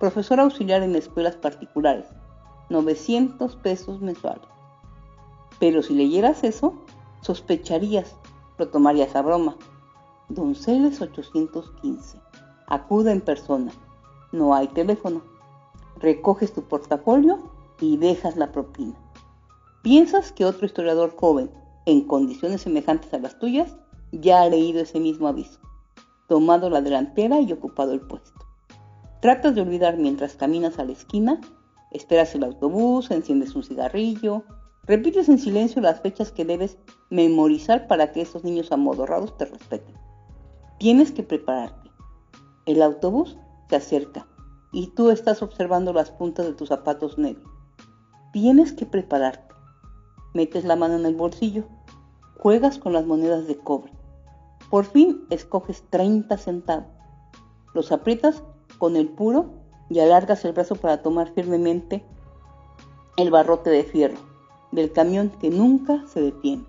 profesor 0.01 0.41
auxiliar 0.41 0.83
en 0.83 0.97
escuelas 0.97 1.37
particulares, 1.37 2.07
900 2.69 3.55
pesos 3.55 4.01
mensuales. 4.01 4.49
Pero 5.61 5.85
si 5.85 5.95
leyeras 5.95 6.43
eso, 6.43 6.75
sospecharías, 7.21 8.17
lo 8.59 8.71
tomarías 8.71 9.15
a 9.15 9.23
broma. 9.23 9.55
Donceles 10.29 11.01
815. 11.01 12.30
Acuda 12.71 13.13
en 13.13 13.21
persona. 13.21 13.73
No 14.33 14.55
hay 14.55 14.69
teléfono. 14.69 15.23
Recoges 15.99 16.55
tu 16.55 16.63
portafolio 16.63 17.39
y 17.81 17.99
dejas 17.99 18.37
la 18.37 18.53
propina. 18.53 18.95
¿Piensas 19.83 20.33
que 20.33 20.47
otro 20.47 20.65
historiador 20.65 21.15
joven, 21.17 21.51
en 21.85 22.07
condiciones 22.07 22.63
semejantes 22.63 23.13
a 23.13 23.19
las 23.19 23.39
tuyas, 23.39 23.77
ya 24.13 24.41
ha 24.43 24.49
leído 24.49 24.81
ese 24.81 25.01
mismo 25.01 25.29
aviso, 25.29 25.61
tomado 26.29 26.71
la 26.71 26.81
delantera 26.81 27.41
y 27.41 27.53
ocupado 27.53 27.93
el 27.93 28.01
puesto? 28.01 28.41
Tratas 29.21 29.55
de 29.55 29.61
olvidar 29.61 29.99
mientras 29.99 30.35
caminas 30.35 30.79
a 30.79 30.85
la 30.85 30.93
esquina, 30.93 31.41
esperas 31.91 32.35
el 32.35 32.45
autobús, 32.45 33.11
enciendes 33.11 33.55
un 33.55 33.63
cigarrillo, 33.63 34.45
Repites 34.91 35.29
en 35.29 35.39
silencio 35.39 35.81
las 35.81 36.01
fechas 36.01 36.33
que 36.33 36.45
debes 36.45 36.77
memorizar 37.11 37.87
para 37.87 38.11
que 38.11 38.23
esos 38.23 38.43
niños 38.43 38.73
amodorrados 38.73 39.37
te 39.37 39.45
respeten. 39.45 39.95
Tienes 40.79 41.13
que 41.13 41.23
prepararte. 41.23 41.80
El 42.67 42.83
autobús 42.83 43.39
se 43.69 43.77
acerca 43.77 44.27
y 44.73 44.89
tú 44.89 45.11
estás 45.11 45.43
observando 45.43 45.93
las 45.93 46.11
puntas 46.11 46.47
de 46.47 46.53
tus 46.53 46.69
zapatos 46.69 47.19
negros. 47.19 47.51
Tienes 48.33 48.73
que 48.73 48.87
prepararte. 48.87 49.55
Metes 50.35 50.65
la 50.65 50.77
mano 50.77 50.95
en 50.95 51.07
el 51.07 51.15
bolsillo. 51.15 51.65
Juegas 52.39 52.79
con 52.79 52.93
las 52.93 53.05
monedas 53.05 53.47
de 53.47 53.59
cobre. 53.59 53.93
Por 54.71 54.85
fin 54.85 55.25
escoges 55.31 55.85
30 55.91 56.37
centavos. 56.39 56.93
Los 57.75 57.93
aprietas 57.93 58.43
con 58.79 58.97
el 58.97 59.09
puro 59.09 59.51
y 59.89 59.99
alargas 59.99 60.45
el 60.45 60.53
brazo 60.53 60.77
para 60.77 61.03
tomar 61.03 61.33
firmemente 61.33 62.05
el 63.17 63.31
barrote 63.31 63.71
de 63.71 63.85
fierro 63.85 64.31
del 64.73 64.93
camión 64.93 65.31
que 65.41 65.51
nunca 65.51 66.07
se 66.07 66.21
detiene. 66.21 66.65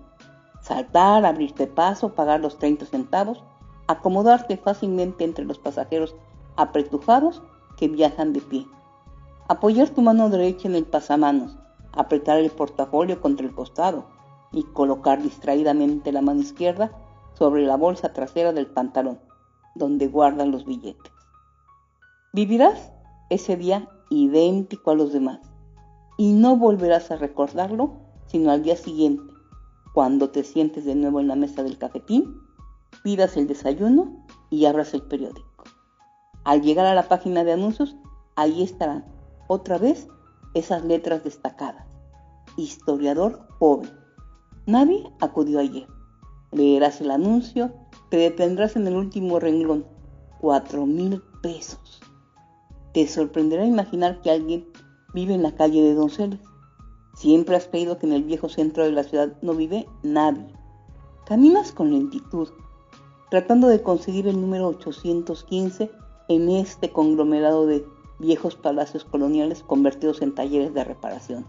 Saltar, 0.60 1.24
abrirte 1.24 1.66
paso, 1.66 2.14
pagar 2.14 2.40
los 2.40 2.58
30 2.58 2.86
centavos, 2.86 3.42
acomodarte 3.92 4.56
fácilmente 4.56 5.24
entre 5.24 5.44
los 5.44 5.58
pasajeros 5.58 6.14
apretujados 6.56 7.42
que 7.76 7.88
viajan 7.88 8.32
de 8.32 8.40
pie. 8.40 8.66
Apoyar 9.48 9.90
tu 9.90 10.02
mano 10.02 10.28
derecha 10.28 10.68
en 10.68 10.74
el 10.74 10.84
pasamanos, 10.84 11.56
apretar 11.92 12.38
el 12.38 12.50
portafolio 12.50 13.20
contra 13.20 13.46
el 13.46 13.54
costado 13.54 14.06
y 14.52 14.64
colocar 14.64 15.22
distraídamente 15.22 16.12
la 16.12 16.22
mano 16.22 16.40
izquierda 16.40 16.92
sobre 17.34 17.64
la 17.64 17.76
bolsa 17.76 18.12
trasera 18.12 18.52
del 18.52 18.66
pantalón, 18.66 19.18
donde 19.74 20.06
guardan 20.06 20.52
los 20.52 20.64
billetes. 20.64 21.12
Vivirás 22.32 22.92
ese 23.30 23.56
día 23.56 23.88
idéntico 24.10 24.90
a 24.90 24.94
los 24.94 25.12
demás 25.12 25.40
y 26.18 26.32
no 26.32 26.56
volverás 26.56 27.10
a 27.10 27.16
recordarlo 27.16 27.94
sino 28.26 28.50
al 28.50 28.62
día 28.62 28.76
siguiente, 28.76 29.30
cuando 29.92 30.30
te 30.30 30.42
sientes 30.42 30.86
de 30.86 30.94
nuevo 30.94 31.20
en 31.20 31.28
la 31.28 31.36
mesa 31.36 31.62
del 31.62 31.76
cafetín, 31.76 32.40
pidas 33.02 33.36
el 33.36 33.46
desayuno 33.46 34.24
y 34.50 34.66
abras 34.66 34.94
el 34.94 35.02
periódico. 35.02 35.64
Al 36.44 36.62
llegar 36.62 36.86
a 36.86 36.94
la 36.94 37.08
página 37.08 37.44
de 37.44 37.52
anuncios, 37.52 37.96
ahí 38.36 38.62
estarán 38.62 39.04
otra 39.46 39.78
vez 39.78 40.08
esas 40.54 40.84
letras 40.84 41.24
destacadas. 41.24 41.86
Historiador 42.56 43.46
joven. 43.58 43.90
Nadie 44.66 45.04
acudió 45.20 45.60
ayer. 45.60 45.86
Leerás 46.50 47.00
el 47.00 47.10
anuncio, 47.10 47.72
te 48.10 48.18
detendrás 48.18 48.76
en 48.76 48.86
el 48.86 48.96
último 48.96 49.40
renglón. 49.40 49.86
Cuatro 50.40 50.86
mil 50.86 51.22
pesos. 51.42 52.00
Te 52.92 53.06
sorprenderá 53.06 53.64
imaginar 53.64 54.20
que 54.20 54.30
alguien 54.30 54.68
vive 55.14 55.34
en 55.34 55.42
la 55.42 55.54
calle 55.54 55.82
de 55.82 55.94
Donceles. 55.94 56.40
Siempre 57.14 57.56
has 57.56 57.66
creído 57.66 57.98
que 57.98 58.06
en 58.06 58.12
el 58.12 58.24
viejo 58.24 58.48
centro 58.48 58.84
de 58.84 58.92
la 58.92 59.04
ciudad 59.04 59.32
no 59.42 59.54
vive 59.54 59.86
nadie. 60.02 60.46
Caminas 61.24 61.72
con 61.72 61.92
lentitud, 61.92 62.48
tratando 63.32 63.68
de 63.68 63.82
conseguir 63.82 64.28
el 64.28 64.38
número 64.38 64.68
815 64.68 65.90
en 66.28 66.50
este 66.50 66.92
conglomerado 66.92 67.66
de 67.66 67.82
viejos 68.18 68.56
palacios 68.56 69.06
coloniales 69.06 69.62
convertidos 69.62 70.20
en 70.20 70.34
talleres 70.34 70.74
de 70.74 70.84
reparación, 70.84 71.46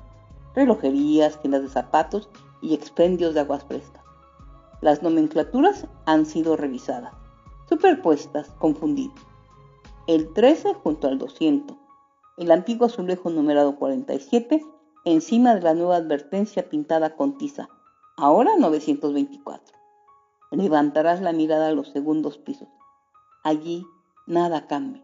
relojerías, 0.55 1.41
tiendas 1.41 1.61
de 1.61 1.67
zapatos 1.67 2.29
y 2.61 2.73
expendios 2.73 3.33
de 3.33 3.41
aguas 3.41 3.65
frescas. 3.65 4.01
Las 4.79 5.03
nomenclaturas 5.03 5.85
han 6.05 6.25
sido 6.25 6.55
revisadas, 6.55 7.15
superpuestas, 7.67 8.47
confundidas. 8.59 9.21
El 10.07 10.31
13 10.31 10.75
junto 10.75 11.09
al 11.09 11.19
200, 11.19 11.75
el 12.37 12.51
antiguo 12.51 12.87
azulejo 12.87 13.29
numerado 13.29 13.75
47 13.75 14.63
encima 15.03 15.53
de 15.53 15.59
la 15.59 15.73
nueva 15.73 15.97
advertencia 15.97 16.69
pintada 16.69 17.17
con 17.17 17.37
tiza, 17.37 17.67
ahora 18.15 18.51
924. 18.57 19.82
Levantarás 20.53 21.21
la 21.21 21.33
mirada 21.33 21.67
a 21.67 21.71
los 21.73 21.89
segundos 21.89 22.37
pisos. 22.37 22.69
Allí 23.43 23.85
nada 24.25 24.67
cambia. 24.67 25.03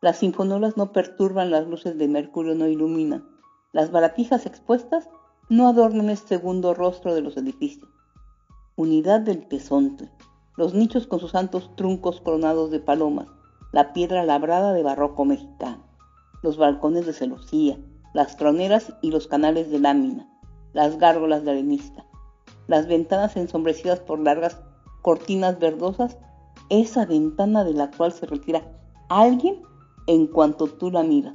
Las 0.00 0.18
sinfonolas 0.18 0.76
no 0.76 0.92
perturban 0.92 1.50
las 1.50 1.66
luces 1.66 1.98
de 1.98 2.06
mercurio, 2.06 2.54
no 2.54 2.68
iluminan. 2.68 3.26
Las 3.72 3.90
baratijas 3.90 4.46
expuestas 4.46 5.08
no 5.48 5.68
adornan 5.68 6.10
el 6.10 6.18
segundo 6.18 6.74
rostro 6.74 7.14
de 7.14 7.22
los 7.22 7.36
edificios. 7.36 7.90
Unidad 8.76 9.20
del 9.20 9.48
tesonte, 9.48 10.10
los 10.56 10.74
nichos 10.74 11.06
con 11.06 11.18
sus 11.18 11.32
santos 11.32 11.74
truncos 11.74 12.20
coronados 12.20 12.70
de 12.70 12.78
palomas, 12.78 13.26
la 13.72 13.92
piedra 13.92 14.24
labrada 14.24 14.72
de 14.72 14.82
barroco 14.82 15.24
mexicano 15.24 15.88
los 16.42 16.56
balcones 16.56 17.06
de 17.06 17.12
celosía, 17.12 17.78
las 18.14 18.36
troneras 18.36 18.92
y 19.02 19.10
los 19.10 19.26
canales 19.26 19.70
de 19.70 19.78
lámina, 19.78 20.28
las 20.72 20.98
gárgolas 20.98 21.44
de 21.44 21.52
arenista, 21.52 22.04
las 22.68 22.86
ventanas 22.86 23.36
ensombrecidas 23.36 23.98
por 23.98 24.20
largas 24.20 24.60
cortinas 25.02 25.58
verdosas, 25.58 26.16
esa 26.68 27.06
ventana 27.06 27.64
de 27.64 27.72
la 27.72 27.90
cual 27.90 28.12
se 28.12 28.26
retira 28.26 28.62
alguien 29.08 29.62
en 30.06 30.26
cuanto 30.26 30.66
tú 30.66 30.90
la 30.90 31.02
miras. 31.02 31.34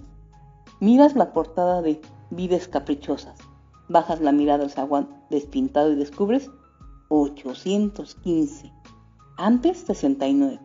Miras 0.80 1.16
la 1.16 1.34
portada 1.34 1.82
de 1.82 2.00
Vides 2.30 2.68
Caprichosas, 2.68 3.38
bajas 3.90 4.22
la 4.22 4.32
mirada 4.32 4.64
al 4.64 4.70
zaguán 4.70 5.10
despintado 5.30 5.92
y 5.92 5.96
descubres 5.96 6.50
815, 7.10 8.72
antes 9.38 9.78
69. 9.80 10.60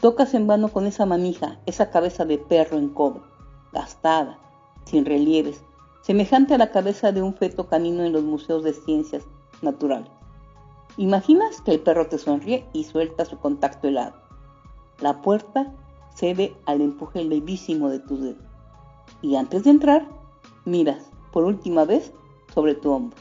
Tocas 0.00 0.34
en 0.34 0.46
vano 0.46 0.68
con 0.68 0.86
esa 0.86 1.06
manija, 1.06 1.58
esa 1.66 1.90
cabeza 1.90 2.24
de 2.24 2.38
perro 2.38 2.78
en 2.78 2.88
cobre 2.90 3.22
gastada, 3.72 4.38
sin 4.84 5.04
relieves, 5.04 5.62
semejante 6.02 6.54
a 6.54 6.58
la 6.58 6.70
cabeza 6.70 7.10
de 7.10 7.22
un 7.22 7.34
feto 7.34 7.68
canino 7.68 8.04
en 8.04 8.12
los 8.12 8.22
museos 8.22 8.62
de 8.62 8.72
ciencias 8.72 9.26
naturales. 9.64 10.10
Imaginas 10.96 11.60
que 11.62 11.72
el 11.72 11.80
perro 11.80 12.06
te 12.06 12.18
sonríe 12.18 12.68
y 12.72 12.84
suelta 12.84 13.24
su 13.24 13.38
contacto 13.38 13.88
helado. 13.88 14.14
La 15.00 15.22
puerta 15.22 15.72
cede 16.14 16.54
al 16.66 16.80
empuje 16.80 17.24
levísimo 17.24 17.88
de 17.88 17.98
tus 17.98 18.20
dedos. 18.20 18.44
Y 19.20 19.34
antes 19.34 19.64
de 19.64 19.70
entrar, 19.70 20.08
miras 20.64 21.10
por 21.32 21.44
última 21.44 21.84
vez 21.84 22.12
sobre 22.54 22.74
tu 22.74 22.92
hombro. 22.92 23.18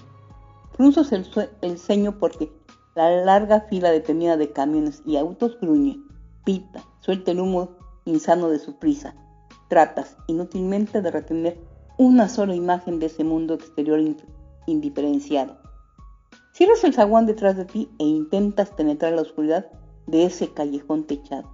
Frunzas 0.73 1.11
el, 1.11 1.27
el 1.61 1.79
ceño 1.79 2.19
porque 2.19 2.51
la 2.93 3.09
larga 3.09 3.61
fila 3.61 3.89
detenida 3.89 4.37
de 4.37 4.51
camiones 4.51 5.01
y 5.05 5.17
autos 5.17 5.57
gruñe, 5.59 5.99
pita, 6.45 6.83
suelta 6.99 7.31
el 7.31 7.39
humo 7.39 7.71
insano 8.05 8.49
de 8.49 8.59
su 8.59 8.77
prisa 8.77 9.15
tratas 9.73 10.17
inútilmente 10.27 11.01
de 11.01 11.09
retener 11.09 11.57
una 11.97 12.29
sola 12.29 12.53
imagen 12.53 12.99
de 12.99 13.07
ese 13.07 13.23
mundo 13.23 13.55
exterior 13.55 13.99
indiferenciado. 14.67 15.57
Cierras 16.53 16.83
el 16.83 16.93
zaguán 16.93 17.25
detrás 17.25 17.57
de 17.57 17.65
ti 17.65 17.89
e 17.97 18.03
intentas 18.03 18.69
penetrar 18.69 19.13
la 19.13 19.23
oscuridad 19.23 19.71
de 20.05 20.25
ese 20.25 20.53
callejón 20.53 21.05
techado. 21.05 21.49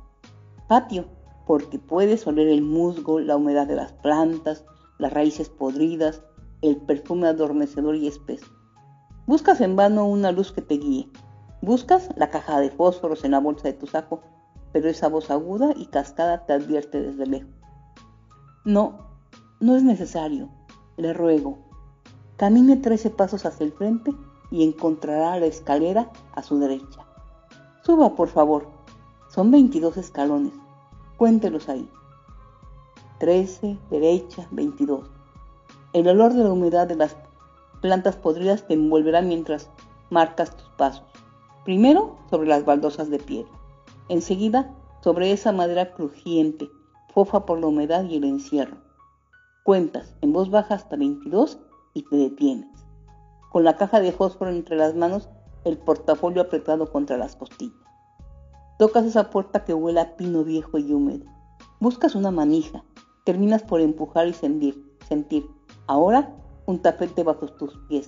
Patio, 0.67 1.05
porque 1.47 1.79
puedes 1.79 2.27
oler 2.27 2.49
el 2.49 2.62
musgo, 2.62 3.21
la 3.21 3.38
humedad 3.38 3.65
de 3.65 3.77
las 3.77 3.93
plantas, 3.93 4.65
las 4.97 5.13
raíces 5.13 5.47
podridas, 5.47 6.21
el 6.62 6.75
perfume 6.75 7.29
adormecedor 7.29 7.95
y 7.95 8.07
espeso. 8.07 8.45
Buscas 9.25 9.62
en 9.62 9.77
vano 9.77 10.05
una 10.05 10.33
luz 10.33 10.51
que 10.51 10.62
te 10.62 10.75
guíe. 10.75 11.09
Buscas 11.62 12.09
la 12.17 12.29
caja 12.29 12.59
de 12.59 12.69
fósforos 12.69 13.23
en 13.23 13.31
la 13.31 13.39
bolsa 13.39 13.69
de 13.69 13.75
tu 13.75 13.88
saco, 13.88 14.19
pero 14.73 14.89
esa 14.89 15.07
voz 15.07 15.31
aguda 15.31 15.71
y 15.77 15.85
cascada 15.85 16.45
te 16.45 16.51
advierte 16.51 17.01
desde 17.01 17.25
lejos. 17.25 17.55
No, 18.65 19.15
no 19.62 19.77
es 19.77 19.83
necesario, 19.83 20.49
le 20.97 21.13
ruego. 21.13 21.57
Camine 22.35 22.75
trece 22.75 23.09
pasos 23.09 23.45
hacia 23.45 23.65
el 23.65 23.71
frente 23.71 24.13
y 24.51 24.63
encontrará 24.63 25.39
la 25.39 25.45
escalera 25.45 26.12
a 26.33 26.43
su 26.43 26.59
derecha. 26.59 27.05
Suba, 27.83 28.15
por 28.15 28.27
favor. 28.29 28.67
Son 29.29 29.51
22 29.51 29.97
escalones. 29.97 30.53
Cuéntelos 31.17 31.69
ahí. 31.69 31.89
13, 33.19 33.77
derecha, 33.89 34.47
22. 34.51 35.09
El 35.93 36.07
olor 36.07 36.33
de 36.33 36.43
la 36.43 36.51
humedad 36.51 36.88
de 36.88 36.95
las 36.95 37.15
plantas 37.81 38.15
podridas 38.15 38.67
te 38.67 38.73
envolverá 38.73 39.21
mientras 39.21 39.69
marcas 40.09 40.55
tus 40.55 40.69
pasos. 40.77 41.03
Primero 41.65 42.17
sobre 42.29 42.47
las 42.47 42.65
baldosas 42.65 43.09
de 43.09 43.19
piedra. 43.19 43.51
Enseguida 44.07 44.73
sobre 45.01 45.31
esa 45.31 45.51
madera 45.51 45.93
crujiente, 45.93 46.69
fofa 47.13 47.45
por 47.45 47.59
la 47.59 47.67
humedad 47.67 48.03
y 48.05 48.17
el 48.17 48.23
encierro. 48.23 48.77
Cuentas 49.63 50.15
en 50.21 50.33
voz 50.33 50.49
baja 50.49 50.75
hasta 50.75 50.95
22 50.95 51.59
y 51.93 52.03
te 52.03 52.15
detienes. 52.15 52.78
Con 53.49 53.63
la 53.63 53.75
caja 53.75 53.99
de 53.99 54.12
fósforo 54.12 54.51
entre 54.51 54.75
las 54.75 54.95
manos, 54.95 55.29
el 55.63 55.77
portafolio 55.77 56.43
apretado 56.43 56.91
contra 56.91 57.17
las 57.17 57.35
costillas. 57.35 57.75
Tocas 58.77 59.05
esa 59.05 59.29
puerta 59.29 59.65
que 59.65 59.73
huele 59.73 59.99
a 59.99 60.15
pino 60.15 60.43
viejo 60.43 60.77
y 60.77 60.93
húmedo. 60.93 61.25
Buscas 61.79 62.15
una 62.15 62.31
manija, 62.31 62.83
terminas 63.25 63.63
por 63.63 63.81
empujar 63.81 64.27
y 64.27 64.33
sentir, 64.33 64.97
sentir, 65.07 65.49
ahora, 65.88 66.33
un 66.65 66.79
tapete 66.79 67.23
bajo 67.23 67.47
tus 67.47 67.77
pies. 67.89 68.07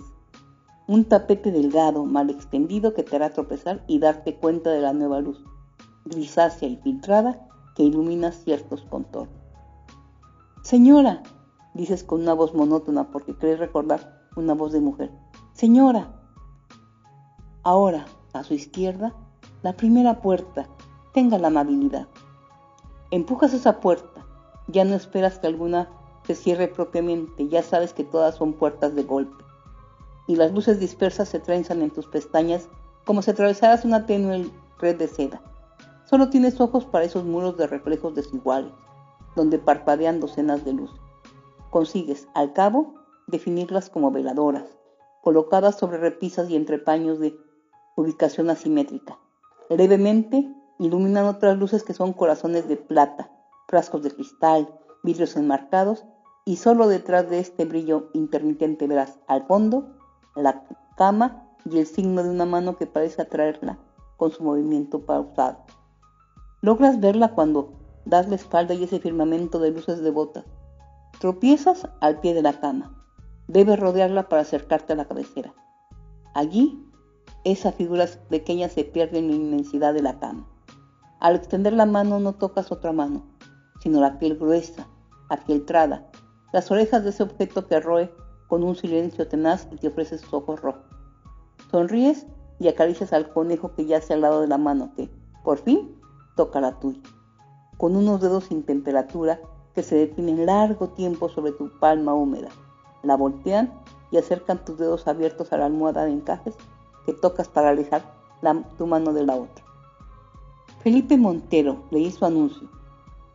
Un 0.87 1.05
tapete 1.05 1.51
delgado, 1.51 2.05
mal 2.05 2.29
extendido 2.29 2.93
que 2.93 3.03
te 3.03 3.15
hará 3.15 3.31
tropezar 3.31 3.83
y 3.87 3.99
darte 3.99 4.35
cuenta 4.35 4.69
de 4.69 4.81
la 4.81 4.93
nueva 4.93 5.19
luz, 5.19 5.43
grisácea 6.05 6.69
y 6.69 6.77
filtrada, 6.77 7.47
que 7.75 7.83
ilumina 7.83 8.31
ciertos 8.31 8.83
contornos. 8.83 9.33
Señora, 10.63 11.23
dices 11.73 12.03
con 12.03 12.21
una 12.21 12.33
voz 12.33 12.53
monótona 12.53 13.09
porque 13.09 13.35
crees 13.35 13.59
recordar 13.59 14.21
una 14.35 14.53
voz 14.53 14.71
de 14.71 14.81
mujer. 14.81 15.11
Señora. 15.61 16.07
Ahora, 17.61 18.07
a 18.33 18.43
su 18.43 18.55
izquierda, 18.55 19.13
la 19.61 19.73
primera 19.73 20.19
puerta. 20.19 20.67
Tenga 21.13 21.37
la 21.37 21.49
amabilidad. 21.49 22.07
Empujas 23.11 23.53
esa 23.53 23.79
puerta 23.79 24.25
ya 24.69 24.85
no 24.85 24.95
esperas 24.95 25.37
que 25.37 25.45
alguna 25.45 25.87
se 26.25 26.33
cierre 26.33 26.67
propiamente, 26.67 27.47
ya 27.47 27.61
sabes 27.61 27.93
que 27.93 28.03
todas 28.03 28.33
son 28.33 28.53
puertas 28.53 28.95
de 28.95 29.03
golpe. 29.03 29.43
Y 30.25 30.35
las 30.35 30.51
luces 30.51 30.79
dispersas 30.79 31.29
se 31.29 31.39
trenzan 31.39 31.83
en 31.83 31.91
tus 31.91 32.07
pestañas 32.07 32.67
como 33.05 33.21
si 33.21 33.29
atravesaras 33.29 33.85
una 33.85 34.07
tenue 34.07 34.49
red 34.79 34.97
de 34.97 35.07
seda. 35.07 35.43
Solo 36.09 36.31
tienes 36.31 36.59
ojos 36.59 36.85
para 36.85 37.05
esos 37.05 37.23
muros 37.23 37.55
de 37.57 37.67
reflejos 37.67 38.15
desiguales, 38.15 38.73
donde 39.35 39.59
parpadean 39.59 40.21
docenas 40.21 40.65
de 40.65 40.73
luz. 40.73 40.89
Consigues, 41.69 42.27
al 42.33 42.51
cabo, 42.51 42.95
definirlas 43.27 43.91
como 43.91 44.09
veladoras, 44.09 44.80
colocadas 45.21 45.77
sobre 45.77 45.97
repisas 45.97 46.49
y 46.49 46.55
entre 46.55 46.79
paños 46.79 47.19
de 47.19 47.37
ubicación 47.95 48.49
asimétrica. 48.49 49.19
Levemente 49.69 50.53
iluminan 50.79 51.25
otras 51.25 51.57
luces 51.57 51.83
que 51.83 51.93
son 51.93 52.13
corazones 52.13 52.67
de 52.67 52.77
plata, 52.77 53.31
frascos 53.67 54.03
de 54.03 54.11
cristal, 54.11 54.67
vidrios 55.03 55.35
enmarcados, 55.35 56.03
y 56.43 56.57
solo 56.57 56.87
detrás 56.87 57.29
de 57.29 57.39
este 57.39 57.65
brillo 57.65 58.09
intermitente 58.13 58.87
verás 58.87 59.19
al 59.27 59.45
fondo 59.45 59.95
la 60.35 60.65
cama 60.97 61.47
y 61.65 61.77
el 61.77 61.85
signo 61.85 62.23
de 62.23 62.29
una 62.29 62.45
mano 62.45 62.77
que 62.77 62.87
parece 62.87 63.21
atraerla 63.21 63.77
con 64.17 64.31
su 64.31 64.43
movimiento 64.43 65.05
pausado. 65.05 65.59
Logras 66.61 66.99
verla 66.99 67.33
cuando 67.33 67.73
das 68.05 68.27
la 68.27 68.35
espalda 68.35 68.73
y 68.73 68.83
ese 68.83 68.99
firmamento 68.99 69.59
de 69.59 69.71
luces 69.71 70.01
devotas. 70.01 70.45
Tropiezas 71.19 71.87
al 71.99 72.19
pie 72.19 72.33
de 72.33 72.41
la 72.41 72.59
cama. 72.59 73.00
Debes 73.51 73.77
rodearla 73.77 74.29
para 74.29 74.43
acercarte 74.43 74.93
a 74.93 74.95
la 74.95 75.03
cabecera. 75.03 75.53
Allí, 76.33 76.87
esa 77.43 77.73
figura 77.73 78.05
pequeña 78.29 78.69
se 78.69 78.85
pierde 78.85 79.19
en 79.19 79.27
la 79.27 79.35
inmensidad 79.35 79.93
de 79.93 80.01
la 80.01 80.19
cama. 80.19 80.47
Al 81.19 81.35
extender 81.35 81.73
la 81.73 81.85
mano 81.85 82.21
no 82.21 82.31
tocas 82.31 82.71
otra 82.71 82.93
mano, 82.93 83.25
sino 83.81 83.99
la 83.99 84.19
piel 84.19 84.37
gruesa, 84.37 84.87
afieltrada, 85.27 86.09
las 86.53 86.71
orejas 86.71 87.03
de 87.03 87.09
ese 87.09 87.23
objeto 87.23 87.67
que 87.67 87.81
roe 87.81 88.09
con 88.47 88.63
un 88.63 88.77
silencio 88.77 89.27
tenaz 89.27 89.67
y 89.69 89.75
te 89.75 89.89
ofrece 89.89 90.17
sus 90.17 90.33
ojos 90.33 90.61
rojos. 90.61 90.85
Sonríes 91.71 92.27
y 92.57 92.69
acaricias 92.69 93.11
al 93.11 93.33
conejo 93.33 93.75
que 93.75 93.85
yace 93.85 94.13
al 94.13 94.21
lado 94.21 94.39
de 94.39 94.47
la 94.47 94.59
mano 94.59 94.93
que, 94.95 95.09
por 95.43 95.57
fin, 95.57 95.99
toca 96.37 96.61
la 96.61 96.79
tuya, 96.79 97.01
con 97.75 97.97
unos 97.97 98.21
dedos 98.21 98.45
sin 98.45 98.63
temperatura 98.63 99.41
que 99.75 99.83
se 99.83 99.95
detienen 99.95 100.45
largo 100.45 100.87
tiempo 100.91 101.27
sobre 101.27 101.51
tu 101.51 101.69
palma 101.79 102.13
húmeda. 102.13 102.47
La 103.03 103.15
voltean 103.15 103.73
y 104.11 104.17
acercan 104.17 104.63
tus 104.63 104.77
dedos 104.77 105.07
abiertos 105.07 105.53
a 105.53 105.57
la 105.57 105.65
almohada 105.65 106.05
de 106.05 106.11
encajes 106.11 106.55
que 107.05 107.13
tocas 107.13 107.47
para 107.47 107.69
alejar 107.69 108.03
tu 108.77 108.87
mano 108.87 109.13
de 109.13 109.25
la 109.25 109.35
otra. 109.35 109.63
Felipe 110.81 111.17
Montero 111.17 111.83
le 111.91 111.99
hizo 111.99 112.25
anuncio 112.25 112.67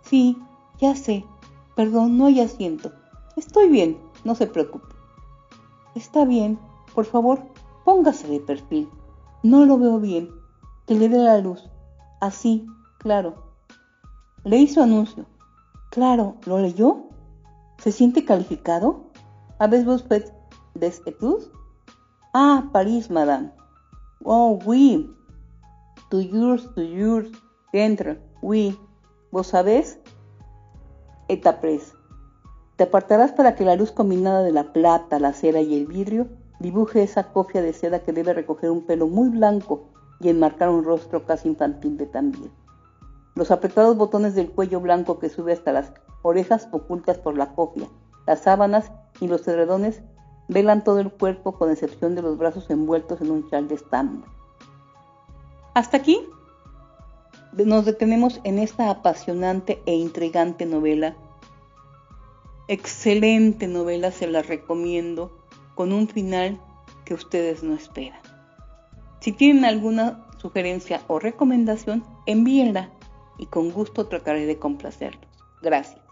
Sí, 0.08 0.38
ya 0.78 0.94
sé. 0.94 1.24
Perdón, 1.74 2.16
no 2.16 2.26
hay 2.26 2.40
asiento. 2.40 2.92
Estoy 3.36 3.68
bien, 3.68 3.98
no 4.24 4.36
se 4.36 4.46
preocupe. 4.46 4.94
Está 5.96 6.24
bien, 6.24 6.60
por 6.94 7.06
favor, 7.06 7.40
póngase 7.84 8.28
de 8.28 8.38
perfil. 8.38 8.88
No 9.42 9.66
lo 9.66 9.78
veo 9.78 9.98
bien. 9.98 10.30
Que 10.86 10.94
le 10.94 11.08
dé 11.08 11.18
la 11.18 11.38
luz. 11.38 11.68
Así, 12.20 12.66
claro. 12.98 13.34
Le 14.44 14.58
hizo 14.58 14.80
anuncio. 14.80 15.26
Claro, 15.90 16.36
¿lo 16.46 16.60
leyó? 16.60 17.08
¿Se 17.78 17.90
siente 17.90 18.24
calificado? 18.24 19.05
¿Habéis 19.58 19.86
usted 19.86 20.30
des 20.74 21.00
études? 21.06 21.50
Ah, 22.34 22.68
París, 22.72 23.10
madame. 23.10 23.50
Oh, 24.22 24.58
oui. 24.66 25.10
To 26.10 26.20
yours, 26.20 26.68
to 26.74 26.82
yours. 26.82 27.30
Dentro, 27.72 28.16
oui. 28.42 28.78
¿Vos 29.32 29.46
sabés? 29.46 29.98
Etapres. 31.28 31.94
Te 32.76 32.84
apartarás 32.84 33.32
para 33.32 33.54
que 33.54 33.64
la 33.64 33.76
luz 33.76 33.92
combinada 33.92 34.42
de 34.42 34.52
la 34.52 34.74
plata, 34.74 35.18
la 35.18 35.32
cera 35.32 35.62
y 35.62 35.74
el 35.74 35.86
vidrio 35.86 36.28
dibuje 36.60 37.02
esa 37.02 37.32
cofia 37.32 37.62
de 37.62 37.72
seda 37.72 38.00
que 38.00 38.12
debe 38.12 38.34
recoger 38.34 38.70
un 38.70 38.84
pelo 38.84 39.06
muy 39.06 39.30
blanco 39.30 39.84
y 40.20 40.28
enmarcar 40.28 40.68
un 40.68 40.84
rostro 40.84 41.24
casi 41.24 41.48
infantil 41.48 41.96
de 41.96 42.06
también. 42.06 42.50
Los 43.34 43.50
apretados 43.50 43.96
botones 43.96 44.34
del 44.34 44.50
cuello 44.50 44.80
blanco 44.80 45.18
que 45.18 45.30
sube 45.30 45.54
hasta 45.54 45.72
las 45.72 45.92
orejas 46.20 46.68
ocultas 46.72 47.16
por 47.16 47.36
la 47.36 47.54
cofia, 47.54 47.88
las 48.26 48.40
sábanas 48.40 48.92
y 49.20 49.28
los 49.28 49.46
edredones 49.48 50.02
velan 50.48 50.84
todo 50.84 51.00
el 51.00 51.10
cuerpo 51.10 51.52
con 51.52 51.70
excepción 51.70 52.14
de 52.14 52.22
los 52.22 52.38
brazos 52.38 52.70
envueltos 52.70 53.20
en 53.20 53.30
un 53.30 53.48
chal 53.50 53.68
de 53.68 53.74
estambre. 53.74 54.28
Hasta 55.74 55.96
aquí 55.98 56.26
nos 57.52 57.84
detenemos 57.84 58.40
en 58.44 58.58
esta 58.58 58.90
apasionante 58.90 59.82
e 59.86 59.94
intrigante 59.94 60.66
novela. 60.66 61.16
Excelente 62.68 63.66
novela, 63.66 64.10
se 64.10 64.26
la 64.26 64.42
recomiendo, 64.42 65.38
con 65.74 65.92
un 65.92 66.08
final 66.08 66.60
que 67.04 67.14
ustedes 67.14 67.62
no 67.62 67.74
esperan. 67.74 68.20
Si 69.20 69.32
tienen 69.32 69.64
alguna 69.64 70.26
sugerencia 70.38 71.02
o 71.08 71.18
recomendación, 71.18 72.04
envíenla 72.26 72.90
y 73.38 73.46
con 73.46 73.70
gusto 73.70 74.06
trataré 74.06 74.46
de 74.46 74.58
complacerlos. 74.58 75.30
Gracias. 75.62 76.05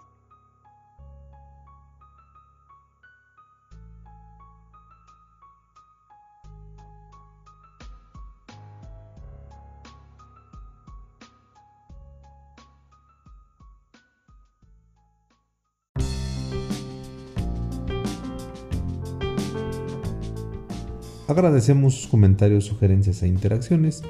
Agradecemos 21.35 21.95
sus 21.95 22.07
comentarios, 22.07 22.65
sugerencias 22.65 23.25
e 23.25 23.27
interacciones. 23.27 24.05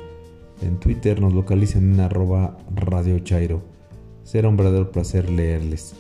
En 0.61 0.79
Twitter 0.79 1.23
nos 1.23 1.33
localizan 1.33 1.95
en 1.95 2.01
arroba 2.01 2.59
Radio. 2.75 3.63
Será 4.25 4.51
un 4.51 4.59
verdadero 4.59 4.93
placer 4.93 5.31
leerles. 5.31 5.95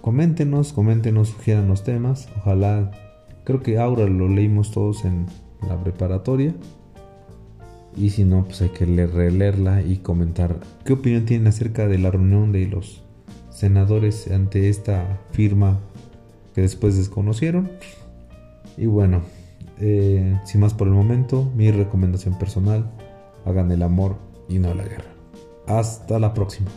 Coméntenos, 0.00 0.72
coméntenos, 0.72 1.28
sugieran 1.28 1.68
los 1.68 1.84
temas. 1.84 2.30
Ojalá, 2.38 2.92
creo 3.44 3.62
que 3.62 3.78
ahora 3.78 4.06
lo 4.06 4.26
leímos 4.26 4.70
todos 4.70 5.04
en 5.04 5.26
la 5.68 5.78
preparatoria. 5.78 6.54
Y 7.94 8.08
si 8.08 8.24
no, 8.24 8.46
pues 8.46 8.62
hay 8.62 8.70
que 8.70 8.86
releerla 8.86 9.82
y 9.82 9.98
comentar 9.98 10.60
qué 10.86 10.94
opinión 10.94 11.26
tienen 11.26 11.48
acerca 11.48 11.86
de 11.88 11.98
la 11.98 12.10
reunión 12.10 12.52
de 12.52 12.68
los 12.68 13.02
senadores 13.50 14.30
ante 14.30 14.70
esta 14.70 15.20
firma 15.32 15.78
que 16.54 16.62
después 16.62 16.96
desconocieron. 16.96 17.70
Y 18.78 18.86
bueno, 18.86 19.20
eh, 19.78 20.38
sin 20.44 20.60
más 20.60 20.74
por 20.74 20.86
el 20.86 20.94
momento, 20.94 21.50
mi 21.54 21.70
recomendación 21.70 22.38
personal, 22.38 22.90
hagan 23.44 23.70
el 23.70 23.82
amor 23.82 24.16
y 24.48 24.58
no 24.58 24.74
la 24.74 24.84
guerra. 24.84 25.12
Hasta 25.66 26.18
la 26.18 26.34
próxima. 26.34 26.70